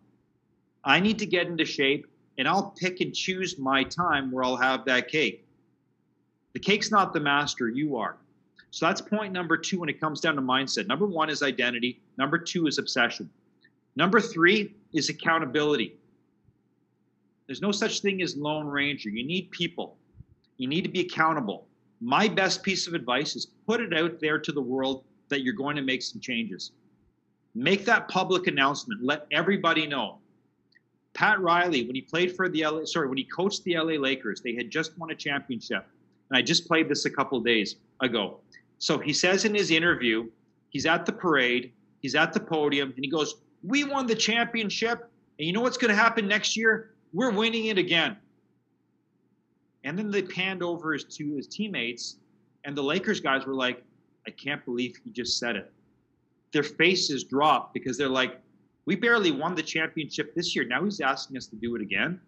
I 0.84 1.00
need 1.00 1.20
to 1.20 1.26
get 1.26 1.48
into 1.48 1.66
shape 1.66 2.08
and 2.38 2.48
I'll 2.48 2.74
pick 2.78 3.02
and 3.02 3.13
choose 3.13 3.58
my 3.58 3.84
time 3.84 4.32
where 4.32 4.44
I'll 4.44 4.58
have 4.58 4.86
that 4.86 5.08
cake. 5.08 5.46
The 6.54 6.60
cake's 6.60 6.92
not 6.92 7.13
the 7.13 7.20
master, 7.20 7.70
you 7.70 7.98
are. 7.98 8.18
So 8.72 8.86
that's 8.86 9.02
point 9.02 9.34
number 9.34 9.58
two 9.58 9.80
when 9.80 9.90
it 9.90 10.00
comes 10.00 10.22
down 10.22 10.36
to 10.36 10.42
mindset. 10.42 10.88
Number 10.88 11.06
one 11.06 11.30
is 11.30 11.42
identity, 11.42 12.00
number 12.18 12.38
two 12.38 12.68
is 12.68 12.78
obsession. 12.78 13.30
Number 13.96 14.20
three 14.20 14.76
is 14.94 15.10
accountability. 15.10 15.96
There's 17.48 17.62
no 17.62 17.72
such 17.72 18.02
thing 18.02 18.22
as 18.22 18.36
Lone 18.36 18.68
Ranger. 18.68 19.10
You 19.10 19.26
need 19.26 19.50
people, 19.52 19.98
you 20.58 20.68
need 20.68 20.84
to 20.84 20.90
be 20.90 21.02
accountable. 21.02 21.68
My 22.00 22.28
best 22.28 22.62
piece 22.62 22.86
of 22.86 22.94
advice 22.94 23.36
is 23.36 23.48
put 23.66 23.82
it 23.82 23.98
out 23.98 24.20
there 24.20 24.38
to 24.38 24.52
the 24.52 24.62
world 24.62 25.04
that 25.30 25.42
you're 25.42 25.54
going 25.54 25.76
to 25.76 25.82
make 25.82 26.02
some 26.02 26.20
changes. 26.20 26.72
Make 27.56 27.86
that 27.86 28.08
public 28.08 28.48
announcement. 28.48 29.04
Let 29.04 29.26
everybody 29.32 29.88
know. 29.88 30.20
Pat 31.13 31.40
Riley, 31.42 31.86
when 31.86 31.96
he 31.96 32.02
played 32.02 32.36
for 32.36 32.48
the 32.48 32.63
LA, 32.66 32.86
sorry, 32.86 33.08
when 33.08 33.18
he 33.18 33.24
coached 33.24 33.63
the 33.63 33.76
LA 33.78 33.94
Lakers, 33.94 34.42
they 34.42 34.54
had 34.54 34.70
just 34.70 34.98
won 35.00 35.10
a 35.10 35.16
championship. 35.16 35.86
And 36.30 36.38
I 36.38 36.42
just 36.42 36.68
played 36.68 36.88
this 36.90 37.06
a 37.06 37.10
couple 37.10 37.40
days 37.40 37.78
ago. 38.02 38.40
So 38.78 39.00
he 39.00 39.13
says 39.13 39.44
in 39.44 39.56
his 39.56 39.72
interview, 39.72 40.30
he's 40.70 40.86
at 40.86 41.06
the 41.06 41.12
parade, 41.12 41.72
he's 42.02 42.13
at 42.13 42.34
the 42.34 42.40
podium, 42.40 42.94
and 42.96 43.04
he 43.04 43.10
goes, 43.10 43.38
We 43.63 43.84
won 43.84 44.06
the 44.06 44.16
championship. 44.16 45.10
And 45.40 45.48
you 45.48 45.54
know 45.54 45.62
what's 45.62 45.78
going 45.78 45.90
to 45.90 45.96
happen 45.96 46.28
next 46.28 46.56
year? 46.56 46.92
We're 47.13 47.32
winning 47.32 47.66
it 47.66 47.78
again. 47.78 48.18
And 49.84 49.98
then 49.98 50.12
they 50.12 50.22
panned 50.22 50.62
over 50.62 50.96
to 50.98 51.36
his 51.36 51.48
teammates, 51.48 52.18
and 52.66 52.76
the 52.76 52.84
Lakers 52.84 53.20
guys 53.20 53.46
were 53.46 53.56
like, 53.56 53.84
I 54.28 54.32
can't 54.32 54.63
believe 54.66 55.00
he 55.04 55.10
just 55.10 55.40
said 55.40 55.56
it. 55.56 55.72
Their 56.52 56.63
faces 56.63 57.24
dropped 57.24 57.74
because 57.74 57.98
they're 57.98 58.10
like, 58.10 58.40
we 58.86 58.96
barely 58.96 59.32
won 59.32 59.56
the 59.56 59.63
championship 59.63 60.36
this 60.36 60.56
year. 60.56 60.66
Now 60.66 60.84
he's 60.84 61.00
asking 61.00 61.38
us 61.38 61.48
to 61.48 61.56
do 61.56 61.76
it 61.76 61.82
again. 61.82 62.20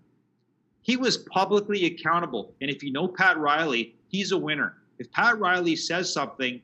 He 0.81 0.95
was 0.95 1.17
publicly 1.17 1.85
accountable. 1.85 2.53
And 2.61 2.71
if 2.71 2.81
you 2.81 2.91
know 2.91 3.07
Pat 3.07 3.37
Riley, 3.37 3.95
he's 4.07 4.31
a 4.31 4.37
winner. 4.37 4.77
If 4.97 5.11
Pat 5.11 5.39
Riley 5.39 5.75
says 5.75 6.11
something, 6.11 6.61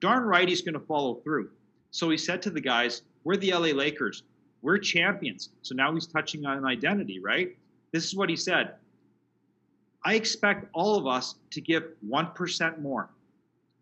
darn 0.00 0.22
right 0.22 0.48
he's 0.48 0.62
going 0.62 0.74
to 0.74 0.80
follow 0.80 1.16
through. 1.16 1.50
So 1.90 2.10
he 2.10 2.16
said 2.16 2.40
to 2.42 2.50
the 2.50 2.60
guys, 2.60 3.02
We're 3.24 3.36
the 3.36 3.52
LA 3.52 3.72
Lakers. 3.72 4.22
We're 4.62 4.78
champions. 4.78 5.50
So 5.62 5.74
now 5.74 5.92
he's 5.94 6.06
touching 6.06 6.46
on 6.46 6.64
identity, 6.64 7.18
right? 7.18 7.56
This 7.92 8.04
is 8.04 8.14
what 8.14 8.30
he 8.30 8.36
said. 8.36 8.74
I 10.04 10.14
expect 10.14 10.68
all 10.72 10.96
of 10.96 11.06
us 11.06 11.36
to 11.50 11.60
give 11.60 11.84
1% 12.08 12.80
more. 12.80 13.10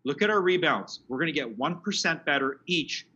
Look 0.05 0.23
at 0.23 0.31
our 0.31 0.41
rebounds. 0.41 1.01
We're 1.09 1.19
going 1.19 1.33
to 1.33 1.33
get 1.33 1.59
1% 1.59 2.25
better 2.25 2.61
each, 2.67 3.07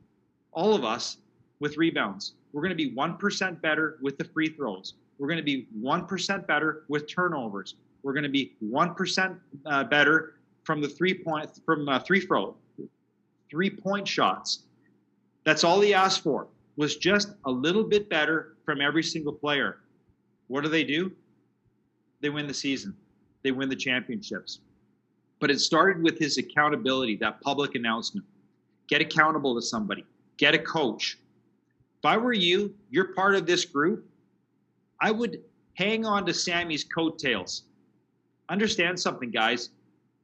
all 0.52 0.74
of 0.74 0.84
us, 0.84 1.18
with 1.60 1.76
rebounds. 1.76 2.34
We're 2.52 2.62
going 2.62 2.76
to 2.76 2.76
be 2.76 2.94
1% 2.94 3.60
better 3.60 3.98
with 4.00 4.16
the 4.16 4.24
free 4.24 4.48
throws. 4.48 4.94
We're 5.18 5.28
going 5.28 5.38
to 5.38 5.42
be 5.42 5.66
1% 5.80 6.46
better 6.46 6.84
with 6.88 7.08
turnovers. 7.08 7.74
We're 8.02 8.12
going 8.12 8.22
to 8.22 8.28
be 8.28 8.54
1% 8.64 9.38
uh, 9.66 9.84
better 9.84 10.34
from 10.62 10.80
the 10.80 10.88
three 10.88 11.14
point 11.14 11.50
from 11.64 11.88
uh, 11.88 11.98
three 12.00 12.20
throw 12.20 12.54
three 13.50 13.70
point 13.70 14.06
shots. 14.06 14.64
That's 15.44 15.64
all 15.64 15.80
he 15.80 15.94
asked 15.94 16.22
for 16.22 16.46
was 16.76 16.96
just 16.96 17.32
a 17.46 17.50
little 17.50 17.84
bit 17.84 18.08
better 18.08 18.56
from 18.64 18.80
every 18.80 19.02
single 19.02 19.32
player. 19.32 19.78
What 20.48 20.62
do 20.62 20.68
they 20.68 20.84
do? 20.84 21.12
They 22.20 22.28
win 22.30 22.46
the 22.46 22.54
season. 22.54 22.94
They 23.42 23.50
win 23.50 23.68
the 23.68 23.76
championships. 23.76 24.60
But 25.40 25.50
it 25.50 25.60
started 25.60 26.02
with 26.02 26.18
his 26.18 26.38
accountability, 26.38 27.16
that 27.16 27.40
public 27.40 27.74
announcement. 27.74 28.26
Get 28.88 29.00
accountable 29.00 29.54
to 29.54 29.62
somebody. 29.62 30.04
Get 30.36 30.54
a 30.54 30.58
coach 30.58 31.18
if 31.98 32.04
I 32.04 32.16
were 32.16 32.32
you, 32.32 32.74
you're 32.90 33.12
part 33.12 33.34
of 33.34 33.44
this 33.44 33.64
group, 33.64 34.08
I 35.00 35.10
would 35.10 35.42
hang 35.74 36.06
on 36.06 36.24
to 36.26 36.34
Sammy's 36.34 36.84
coattails. 36.84 37.64
Understand 38.48 38.98
something, 38.98 39.30
guys. 39.30 39.70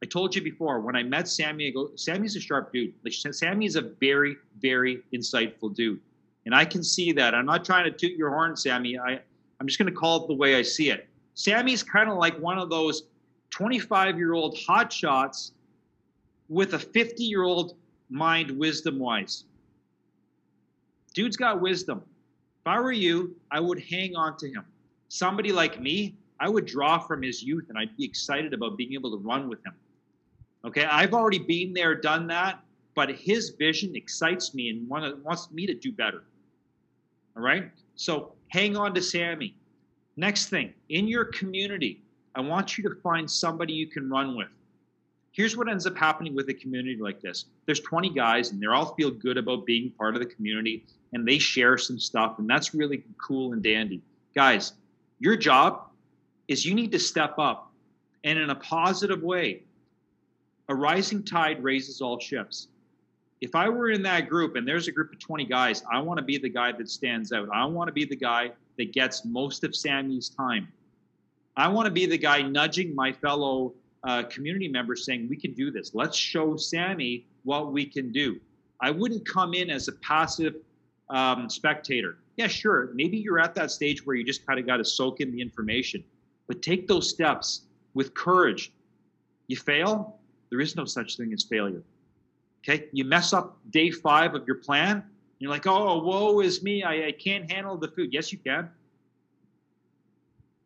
I 0.03 0.07
told 0.07 0.35
you 0.37 0.43
before 0.43 0.81
when 0.81 0.95
I 0.95 1.03
met 1.03 1.29
Sammy, 1.29 1.69
I 1.69 1.71
go, 1.71 1.91
Sammy's 1.97 2.37
a 2.37 2.41
sharp 2.41 2.73
dude. 2.73 2.95
Like, 3.05 3.15
a 3.25 3.81
very, 4.01 4.37
very 4.61 5.03
insightful 5.13 5.75
dude. 5.75 6.01
And 6.47 6.55
I 6.55 6.65
can 6.65 6.85
see 6.85 7.11
that. 7.13 7.35
I'm 7.35 7.47
not 7.47 7.65
trying 7.65 7.85
to 7.85 7.91
toot 7.91 8.13
your 8.13 8.31
horn, 8.31 8.57
Sammy. 8.57 8.99
I, 8.99 9.19
I'm 9.59 9.67
just 9.67 9.79
going 9.79 9.93
to 9.93 9.99
call 9.99 10.25
it 10.25 10.29
the 10.29 10.35
way 10.35 10.57
I 10.57 10.63
see 10.63 10.91
it. 10.91 11.09
Sammy's 11.35 11.83
kind 11.83 12.09
of 12.09 12.19
like 12.19 12.39
one 12.39 12.59
of 12.59 12.71
those 12.71 13.05
25 13.55 14.19
year 14.19 14.33
old 14.33 14.57
hotshots 14.57 15.53
with 16.49 16.75
a 16.75 16.79
50 16.79 17.23
year 17.23 17.45
old 17.45 17.77
mind 18.11 18.51
wisdom 18.51 18.99
wise. 18.99 19.45
Dude's 21.15 21.37
got 21.37 21.61
wisdom. 21.61 21.99
If 21.99 22.67
I 22.67 22.81
were 22.81 22.91
you, 22.91 23.37
I 23.53 23.61
would 23.61 23.81
hang 23.81 24.17
on 24.17 24.37
to 24.39 24.49
him. 24.49 24.65
Somebody 25.07 25.53
like 25.53 25.81
me, 25.81 26.17
I 26.41 26.49
would 26.49 26.67
draw 26.67 26.99
from 26.99 27.23
his 27.23 27.45
youth 27.45 27.67
and 27.69 27.79
I'd 27.79 27.97
be 27.97 28.05
excited 28.05 28.55
about 28.55 28.77
being 28.77 28.93
able 28.93 29.13
to 29.13 29.19
run 29.19 29.49
with 29.49 29.65
him. 29.65 29.75
Okay, 30.65 30.87
I've 30.87 31.15
already 31.15 31.39
been 31.39 31.73
there, 31.73 31.95
done 31.95 32.27
that, 32.27 32.59
but 32.97 33.09
his 33.11 33.51
vision 33.51 33.95
excites 33.95 34.53
me 34.53 34.71
and 34.71 34.89
wants 34.89 35.53
me 35.53 35.65
to 35.67 35.75
do 35.75 35.93
better. 35.93 36.25
All 37.37 37.43
right, 37.45 37.71
so 37.95 38.33
hang 38.49 38.77
on 38.77 38.95
to 38.95 39.01
Sammy. 39.01 39.55
Next 40.17 40.47
thing, 40.47 40.75
in 40.89 41.07
your 41.07 41.27
community, 41.27 42.04
I 42.35 42.41
want 42.41 42.77
you 42.77 42.89
to 42.89 42.95
find 43.03 43.31
somebody 43.31 43.73
you 43.73 43.87
can 43.87 44.11
run 44.11 44.37
with. 44.37 44.49
Here's 45.33 45.57
what 45.57 45.69
ends 45.69 45.87
up 45.87 45.97
happening 45.97 46.35
with 46.35 46.49
a 46.49 46.55
community 46.55 46.97
like 47.01 47.21
this 47.21 47.47
there's 47.67 47.81
20 47.81 48.11
guys, 48.11 48.53
and 48.53 48.61
they 48.61 48.67
all 48.67 48.95
feel 48.95 49.11
good 49.11 49.37
about 49.37 49.67
being 49.67 49.91
part 49.91 50.15
of 50.15 50.21
the 50.21 50.27
community 50.27 50.85
and 51.15 51.27
they 51.27 51.39
share 51.39 51.79
some 51.79 51.99
stuff, 51.99 52.39
and 52.39 52.51
that's 52.51 52.75
really 52.75 53.03
cool 53.25 53.53
and 53.53 53.63
dandy. 53.63 54.03
Guys, 54.35 54.73
your 55.21 55.37
job 55.37 55.89
is 56.49 56.67
you 56.67 56.75
need 56.75 56.93
to 56.93 56.99
step 56.99 57.39
up 57.39 57.73
and 58.25 58.39
in 58.39 58.51
a 58.51 58.55
positive 58.57 59.23
way. 59.23 59.63
A 60.69 60.75
rising 60.75 61.23
tide 61.23 61.63
raises 61.63 62.01
all 62.01 62.19
ships. 62.19 62.69
If 63.41 63.55
I 63.55 63.69
were 63.69 63.91
in 63.91 64.03
that 64.03 64.29
group 64.29 64.57
and 64.57 64.67
there's 64.67 64.89
a 64.89 64.93
group 64.93 65.13
of 65.13 65.19
20 65.21 65.45
guys, 65.45 65.85
I 65.91 66.01
want 66.01 66.19
to 66.19 66.25
be 66.25 66.37
the 66.37 66.49
guy 66.49 66.73
that 66.73 66.91
stands 66.91 67.33
out. 67.33 67.49
I 67.55 67.65
want 67.65 67.89
to 67.89 67.93
be 67.93 68.05
the 68.05 68.17
guy 68.17 68.51
that 68.77 68.93
gets 68.93 69.25
most 69.25 69.63
of 69.63 69.77
Sammy's 69.77 70.29
time. 70.29 70.69
I 71.57 71.69
want 71.69 71.87
to 71.87 71.91
be 71.91 72.07
the 72.07 72.19
guy 72.19 72.43
nudging 72.43 72.95
my 72.95 73.13
fellow 73.13 73.75
uh, 74.03 74.25
community 74.25 74.69
members 74.69 75.05
saying, 75.05 75.29
We 75.29 75.37
can 75.37 75.55
do 75.55 75.71
this. 75.71 75.95
Let's 75.95 76.17
show 76.17 76.57
Sammy 76.57 77.27
what 77.45 77.73
we 77.73 77.87
can 77.87 78.13
do. 78.13 78.41
I 78.81 78.91
wouldn't 78.91 79.27
come 79.27 79.55
in 79.55 79.71
as 79.71 79.89
a 79.89 79.93
passive 79.93 80.57
um, 81.11 81.49
spectator. 81.49 82.19
Yeah, 82.37 82.49
sure. 82.49 82.91
Maybe 82.95 83.17
you're 83.17 83.39
at 83.39 83.55
that 83.55 83.71
stage 83.71 84.05
where 84.05 84.17
you 84.17 84.25
just 84.25 84.45
kind 84.47 84.59
of 84.59 84.67
got 84.67 84.79
to 84.79 84.85
soak 84.85 85.21
in 85.21 85.31
the 85.31 85.41
information, 85.41 86.03
but 86.49 86.61
take 86.61 86.89
those 86.89 87.09
steps 87.09 87.63
with 87.95 88.15
courage. 88.15 88.73
You 89.47 89.57
fail, 89.57 90.19
there 90.51 90.61
is 90.61 90.75
no 90.75 90.85
such 90.85 91.17
thing 91.17 91.33
as 91.33 91.45
failure. 91.45 91.83
Okay, 92.67 92.89
you 92.93 93.05
mess 93.05 93.33
up 93.33 93.59
day 93.71 93.91
five 93.91 94.35
of 94.35 94.47
your 94.47 94.57
plan. 94.57 95.05
You're 95.39 95.51
like, 95.51 95.67
oh, 95.67 96.03
woe 96.03 96.41
is 96.41 96.63
me. 96.63 96.83
I, 96.83 97.09
I 97.09 97.13
can't 97.13 97.51
handle 97.51 97.77
the 97.77 97.89
food. 97.89 98.13
Yes, 98.13 98.33
you 98.33 98.39
can. 98.39 98.71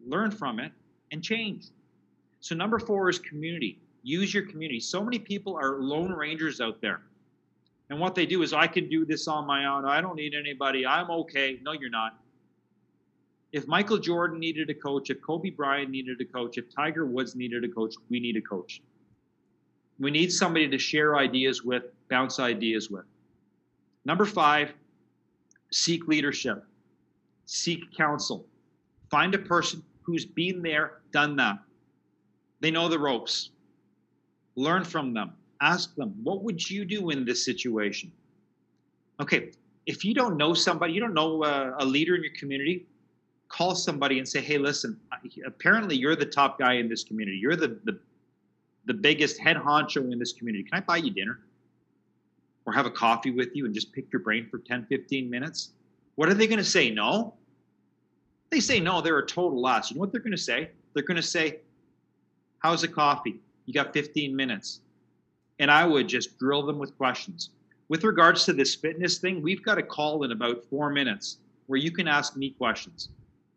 Learn 0.07 0.31
from 0.31 0.61
it 0.61 0.72
and 1.12 1.23
change. 1.23 1.66
So, 2.40 2.55
number 2.55 2.79
four 2.79 3.09
is 3.09 3.18
community. 3.18 3.79
Use 4.03 4.33
your 4.33 4.47
community. 4.47 4.81
So 4.81 5.03
many 5.03 5.18
people 5.18 5.57
are 5.57 5.81
lone 5.81 6.12
rangers 6.12 6.61
out 6.61 6.81
there. 6.81 7.03
And 7.90 7.99
what 7.99 8.14
they 8.14 8.27
do 8.27 8.42
is, 8.42 8.53
I 8.53 8.66
can 8.66 8.88
do 8.88 9.05
this 9.05 9.29
on 9.29 9.47
my 9.47 9.66
own. 9.66 9.85
I 9.85 10.01
don't 10.01 10.16
need 10.16 10.35
anybody. 10.35 10.87
I'm 10.87 11.11
okay. 11.11 11.59
No, 11.62 11.73
you're 11.73 11.90
not. 11.90 12.18
If 13.53 13.66
Michael 13.66 13.99
Jordan 13.99 14.38
needed 14.38 14.68
a 14.68 14.75
coach, 14.75 15.09
if 15.09 15.23
Kobe 15.23 15.51
Bryant 15.51 15.90
needed 15.90 16.21
a 16.21 16.25
coach, 16.25 16.59
if 16.59 16.73
Tiger 16.75 17.07
Woods 17.07 17.35
needed 17.35 17.64
a 17.64 17.68
coach, 17.68 17.94
we 18.11 18.21
need 18.21 18.37
a 18.37 18.42
coach. 18.42 18.83
We 19.99 20.11
need 20.11 20.31
somebody 20.31 20.68
to 20.68 20.79
share 20.79 21.16
ideas 21.16 21.64
with, 21.64 21.85
bounce 22.09 22.38
ideas 22.38 22.90
with. 22.90 23.05
Number 24.05 24.27
five, 24.27 24.73
seek 25.73 26.07
leadership, 26.07 26.64
seek 27.47 27.94
counsel. 27.97 28.47
Find 29.11 29.35
a 29.35 29.38
person 29.38 29.83
who's 30.09 30.25
been 30.25 30.62
there, 30.62 31.01
done 31.12 31.37
that. 31.37 31.59
They 32.61 32.71
know 32.71 32.88
the 32.88 32.99
ropes. 32.99 33.51
Learn 34.57 34.83
from 34.83 35.14
them 35.14 35.35
ask 35.61 35.94
them, 35.97 36.14
what 36.23 36.42
would 36.42 36.68
you 36.68 36.85
do 36.85 37.11
in 37.11 37.25
this 37.25 37.44
situation? 37.44 38.12
Okay, 39.21 39.51
if 39.87 40.05
you 40.05 40.14
don't 40.14 40.37
know 40.37 40.55
somebody, 40.55 40.92
you 40.92 41.01
don't 41.01 41.14
know 41.14 41.42
uh, 41.42 41.75
a 41.79 41.85
leader 41.85 42.14
in 42.14 42.23
your 42.23 42.33
community, 42.35 42.87
call 43.49 43.75
somebody 43.75 44.18
and 44.18 44.29
say, 44.29 44.40
hey, 44.40 44.59
listen, 44.59 44.99
apparently 45.47 45.97
you're 45.97 46.14
the 46.14 46.27
top 46.27 46.59
guy 46.59 46.75
in 46.75 46.88
this 46.88 47.03
community. 47.03 47.38
You're 47.38 47.57
the, 47.57 47.79
the, 47.85 47.99
the 48.85 48.94
biggest 48.94 49.38
head 49.40 49.57
honcho 49.57 50.12
in 50.12 50.18
this 50.18 50.33
community. 50.33 50.64
Can 50.64 50.79
I 50.79 50.81
buy 50.81 50.99
you 50.99 51.11
dinner? 51.11 51.40
Or 52.66 52.73
have 52.73 52.87
a 52.87 52.90
coffee 52.90 53.31
with 53.31 53.49
you 53.55 53.64
and 53.64 53.75
just 53.75 53.92
pick 53.92 54.12
your 54.12 54.21
brain 54.21 54.47
for 54.51 54.59
10, 54.59 54.87
15 54.87 55.31
minutes? 55.31 55.71
What 56.16 56.29
are 56.29 56.35
they 56.35 56.47
going 56.47 56.59
to 56.59 56.64
say? 56.64 56.90
No? 56.90 57.35
They 58.51 58.61
say 58.61 58.81
no, 58.81 59.01
they're 59.01 59.19
a 59.19 59.27
total 59.27 59.61
loss. 59.61 59.91
You 59.91 59.97
know 59.97 60.01
what 60.01 60.13
they're 60.13 60.21
going 60.21 60.33
to 60.33 60.39
say? 60.39 60.71
They're 60.95 61.03
going 61.03 61.17
to 61.17 61.23
say, 61.23 61.61
How's 62.61 62.83
the 62.83 62.89
coffee? 62.89 63.37
You 63.67 63.75
got 63.75 63.93
15 63.93 64.35
minutes 64.35 64.81
and 65.59 65.71
I 65.71 65.85
would 65.85 66.09
just 66.09 66.39
drill 66.39 66.65
them 66.65 66.79
with 66.79 66.97
questions. 66.97 67.51
With 67.89 68.05
regards 68.05 68.45
to 68.45 68.53
this 68.53 68.75
fitness 68.75 69.19
thing, 69.19 69.43
we've 69.43 69.63
got 69.63 69.79
a 69.79 69.83
call 69.83 70.25
in 70.25 70.33
about 70.33 70.65
four 70.69 70.91
minutes 70.91 71.39
where 71.67 71.79
you 71.79 71.91
can 71.91 72.07
ask 72.07 72.37
me 72.37 72.51
questions. 72.51 73.09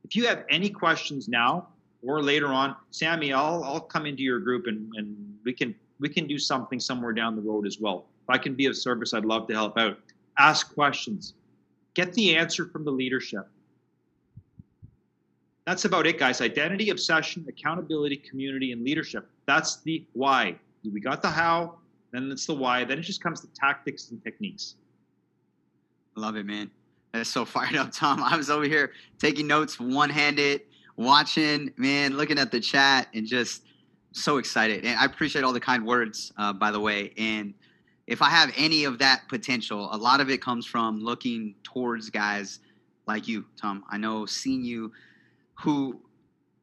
If 0.03 0.15
you 0.15 0.27
have 0.27 0.43
any 0.49 0.69
questions 0.69 1.27
now, 1.27 1.67
or 2.03 2.23
later 2.23 2.47
on, 2.47 2.75
Sammy, 2.89 3.31
I'll 3.31 3.63
I'll 3.63 3.79
come 3.79 4.05
into 4.05 4.23
your 4.23 4.39
group 4.39 4.65
and, 4.67 4.91
and 4.95 5.37
we 5.43 5.53
can 5.53 5.75
we 5.99 6.09
can 6.09 6.25
do 6.25 6.39
something 6.39 6.79
somewhere 6.79 7.13
down 7.13 7.35
the 7.35 7.41
road 7.41 7.67
as 7.67 7.79
well. 7.79 8.05
If 8.23 8.29
I 8.29 8.37
can 8.37 8.55
be 8.55 8.65
of 8.65 8.75
service, 8.75 9.13
I'd 9.13 9.25
love 9.25 9.47
to 9.47 9.53
help 9.53 9.77
out. 9.77 9.99
Ask 10.37 10.73
questions. 10.73 11.33
Get 11.93 12.13
the 12.13 12.35
answer 12.35 12.65
from 12.65 12.85
the 12.85 12.91
leadership. 12.91 13.47
That's 15.65 15.85
about 15.85 16.07
it, 16.07 16.17
guys. 16.17 16.41
Identity, 16.41 16.89
obsession, 16.89 17.45
accountability, 17.47 18.17
community, 18.17 18.71
and 18.71 18.83
leadership. 18.83 19.29
That's 19.45 19.81
the 19.81 20.05
why. 20.13 20.55
We 20.91 20.99
got 20.99 21.21
the 21.21 21.29
how, 21.29 21.75
then 22.11 22.31
it's 22.31 22.45
the 22.47 22.55
why. 22.55 22.83
Then 22.83 22.97
it 22.97 23.03
just 23.03 23.21
comes 23.21 23.41
to 23.41 23.47
tactics 23.53 24.09
and 24.09 24.23
techniques. 24.23 24.75
I 26.17 26.21
love 26.21 26.35
it, 26.35 26.45
man. 26.45 26.71
That's 27.13 27.29
so 27.29 27.45
fired 27.45 27.75
up, 27.75 27.91
Tom. 27.91 28.23
I 28.23 28.35
was 28.35 28.49
over 28.49 28.65
here 28.65 28.91
taking 29.19 29.47
notes 29.47 29.79
one 29.79 30.09
handed, 30.09 30.61
watching, 30.95 31.71
man, 31.77 32.17
looking 32.17 32.39
at 32.39 32.51
the 32.51 32.59
chat 32.59 33.07
and 33.13 33.27
just 33.27 33.63
so 34.13 34.37
excited. 34.37 34.83
And 34.83 34.99
I 34.99 35.05
appreciate 35.05 35.43
all 35.43 35.53
the 35.53 35.59
kind 35.59 35.85
words, 35.85 36.33
uh, 36.37 36.53
by 36.53 36.71
the 36.71 36.79
way. 36.79 37.13
And 37.17 37.53
if 38.07 38.21
I 38.21 38.29
have 38.29 38.51
any 38.57 38.83
of 38.83 38.97
that 38.99 39.21
potential, 39.29 39.89
a 39.93 39.97
lot 39.97 40.19
of 40.19 40.29
it 40.29 40.41
comes 40.41 40.65
from 40.65 41.01
looking 41.01 41.55
towards 41.63 42.09
guys 42.09 42.59
like 43.07 43.27
you, 43.27 43.45
Tom. 43.59 43.83
I 43.89 43.97
know 43.97 44.25
seeing 44.25 44.63
you 44.63 44.91
who 45.61 46.01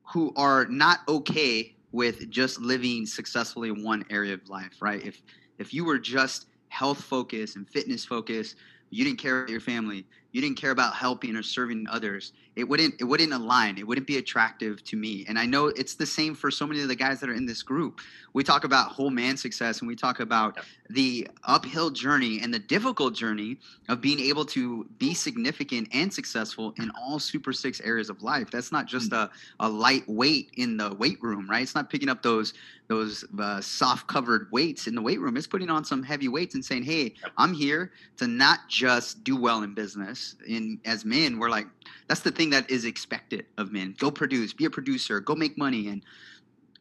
who 0.02 0.32
are 0.36 0.66
not 0.66 1.00
okay 1.08 1.74
with 1.92 2.28
just 2.30 2.60
living 2.60 3.06
successfully 3.06 3.68
in 3.68 3.82
one 3.82 4.04
area 4.10 4.34
of 4.34 4.48
life, 4.48 4.76
right? 4.80 5.04
If 5.04 5.22
if 5.58 5.72
you 5.72 5.84
were 5.84 5.98
just 5.98 6.46
health 6.68 7.02
focused 7.02 7.56
and 7.56 7.68
fitness 7.68 8.04
focused, 8.04 8.56
you 8.90 9.04
didn't 9.04 9.18
care 9.18 9.40
about 9.40 9.50
your 9.50 9.60
family, 9.60 10.06
you 10.32 10.40
didn't 10.40 10.56
care 10.56 10.70
about 10.70 10.94
helping 10.94 11.36
or 11.36 11.42
serving 11.42 11.86
others 11.88 12.32
it 12.58 12.68
wouldn't 12.68 13.00
it 13.00 13.04
wouldn't 13.04 13.32
align 13.32 13.78
it 13.78 13.86
wouldn't 13.86 14.06
be 14.06 14.18
attractive 14.18 14.82
to 14.82 14.96
me 14.96 15.24
and 15.28 15.38
i 15.38 15.46
know 15.46 15.68
it's 15.68 15.94
the 15.94 16.04
same 16.04 16.34
for 16.34 16.50
so 16.50 16.66
many 16.66 16.82
of 16.82 16.88
the 16.88 16.94
guys 16.94 17.20
that 17.20 17.30
are 17.30 17.34
in 17.34 17.46
this 17.46 17.62
group 17.62 18.00
we 18.32 18.42
talk 18.42 18.64
about 18.64 18.90
whole 18.90 19.10
man 19.10 19.36
success 19.36 19.78
and 19.78 19.88
we 19.88 19.94
talk 19.94 20.18
about 20.18 20.56
yep. 20.56 20.64
The 20.90 21.28
uphill 21.44 21.90
journey 21.90 22.40
and 22.40 22.52
the 22.52 22.58
difficult 22.58 23.14
journey 23.14 23.58
of 23.88 24.00
being 24.00 24.20
able 24.20 24.44
to 24.44 24.84
be 24.98 25.14
significant 25.14 25.88
and 25.92 26.12
successful 26.12 26.74
in 26.78 26.90
all 26.98 27.18
super 27.18 27.52
six 27.52 27.80
areas 27.82 28.08
of 28.08 28.22
life. 28.22 28.50
That's 28.50 28.72
not 28.72 28.86
just 28.86 29.12
a, 29.12 29.30
a 29.60 29.68
light 29.68 30.04
weight 30.08 30.50
in 30.56 30.76
the 30.76 30.94
weight 30.94 31.22
room 31.22 31.48
right? 31.48 31.62
It's 31.62 31.74
not 31.74 31.90
picking 31.90 32.08
up 32.08 32.22
those 32.22 32.54
those 32.88 33.24
uh, 33.38 33.60
soft 33.60 34.06
covered 34.06 34.48
weights 34.50 34.86
in 34.86 34.94
the 34.94 35.02
weight 35.02 35.20
room. 35.20 35.36
It's 35.36 35.46
putting 35.46 35.68
on 35.68 35.84
some 35.84 36.02
heavy 36.02 36.28
weights 36.28 36.54
and 36.54 36.64
saying 36.64 36.84
hey 36.84 37.14
i'm 37.36 37.52
here 37.52 37.92
to 38.16 38.26
not 38.26 38.60
just 38.68 39.24
do 39.24 39.36
well 39.36 39.62
in 39.62 39.74
business. 39.74 40.36
In 40.46 40.80
as 40.84 41.04
men 41.04 41.38
we're 41.38 41.50
like 41.50 41.66
that's 42.08 42.20
the 42.20 42.30
thing 42.30 42.50
that 42.50 42.70
is 42.70 42.84
expected 42.84 43.46
of 43.58 43.70
men. 43.70 43.94
Go 43.98 44.10
produce, 44.10 44.52
be 44.52 44.64
a 44.64 44.70
producer, 44.70 45.20
go 45.20 45.34
make 45.34 45.58
money. 45.58 45.88
And 45.88 46.02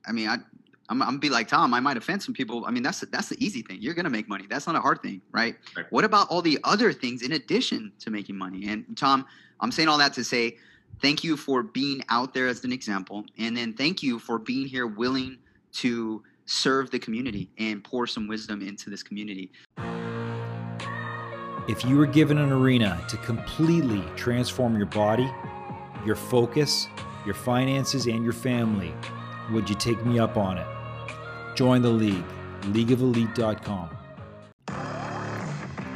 I 0.07 0.13
mean, 0.13 0.29
I, 0.29 0.37
I'm, 0.89 1.01
I'm 1.01 1.09
gonna 1.09 1.19
be 1.19 1.29
like 1.29 1.47
Tom. 1.47 1.73
I 1.73 1.79
might 1.79 1.97
offend 1.97 2.23
some 2.23 2.33
people. 2.33 2.65
I 2.65 2.71
mean, 2.71 2.83
that's 2.83 3.01
that's 3.01 3.29
the 3.29 3.43
easy 3.43 3.61
thing. 3.61 3.77
You're 3.81 3.93
gonna 3.93 4.09
make 4.09 4.29
money. 4.29 4.45
That's 4.49 4.67
not 4.67 4.75
a 4.75 4.79
hard 4.79 5.01
thing, 5.01 5.21
right? 5.31 5.55
right? 5.75 5.85
What 5.89 6.05
about 6.05 6.29
all 6.29 6.41
the 6.41 6.59
other 6.63 6.93
things 6.93 7.21
in 7.21 7.33
addition 7.33 7.91
to 7.99 8.09
making 8.09 8.37
money? 8.37 8.67
And 8.67 8.97
Tom, 8.97 9.25
I'm 9.59 9.71
saying 9.71 9.89
all 9.89 9.97
that 9.97 10.13
to 10.13 10.23
say, 10.23 10.57
thank 11.01 11.23
you 11.23 11.35
for 11.35 11.63
being 11.63 12.03
out 12.09 12.33
there 12.33 12.47
as 12.47 12.63
an 12.63 12.71
example, 12.71 13.25
and 13.37 13.55
then 13.55 13.73
thank 13.73 14.01
you 14.01 14.19
for 14.19 14.39
being 14.39 14.67
here, 14.67 14.87
willing 14.87 15.37
to 15.73 16.23
serve 16.45 16.89
the 16.91 16.99
community 16.99 17.49
and 17.57 17.83
pour 17.83 18.07
some 18.07 18.27
wisdom 18.27 18.61
into 18.61 18.89
this 18.89 19.03
community. 19.03 19.51
If 21.67 21.83
you 21.83 21.97
were 21.97 22.05
given 22.05 22.37
an 22.37 22.51
arena 22.53 23.03
to 23.09 23.17
completely 23.17 24.01
transform 24.15 24.77
your 24.77 24.85
body, 24.85 25.29
your 26.05 26.15
focus, 26.15 26.87
your 27.25 27.35
finances, 27.35 28.05
and 28.05 28.23
your 28.23 28.31
family, 28.31 28.93
would 29.51 29.69
you 29.69 29.75
take 29.75 30.03
me 30.05 30.17
up 30.17 30.37
on 30.37 30.57
it? 30.57 30.76
Join 31.57 31.81
the 31.81 31.89
league, 31.89 32.23
leagueofelite.com. 32.65 33.89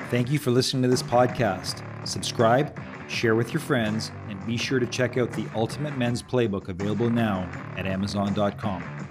Thank 0.10 0.32
you 0.32 0.39
for 0.39 0.50
listening 0.50 0.82
to 0.82 0.88
this 0.88 1.04
podcast. 1.04 1.86
Subscribe, 2.08 2.76
share 3.08 3.36
with 3.36 3.54
your 3.54 3.60
friends, 3.60 4.12
and 4.28 4.43
be 4.47 4.58
sure 4.58 4.80
to 4.80 4.88
check 4.88 5.17
out 5.17 5.32
the 5.34 5.45
Ultimate 5.54 6.00
Men's 6.00 6.24
Playbook 6.24 6.69
available 6.69 7.12
now 7.12 7.47
at 7.78 7.86
Amazon.com. 7.86 9.11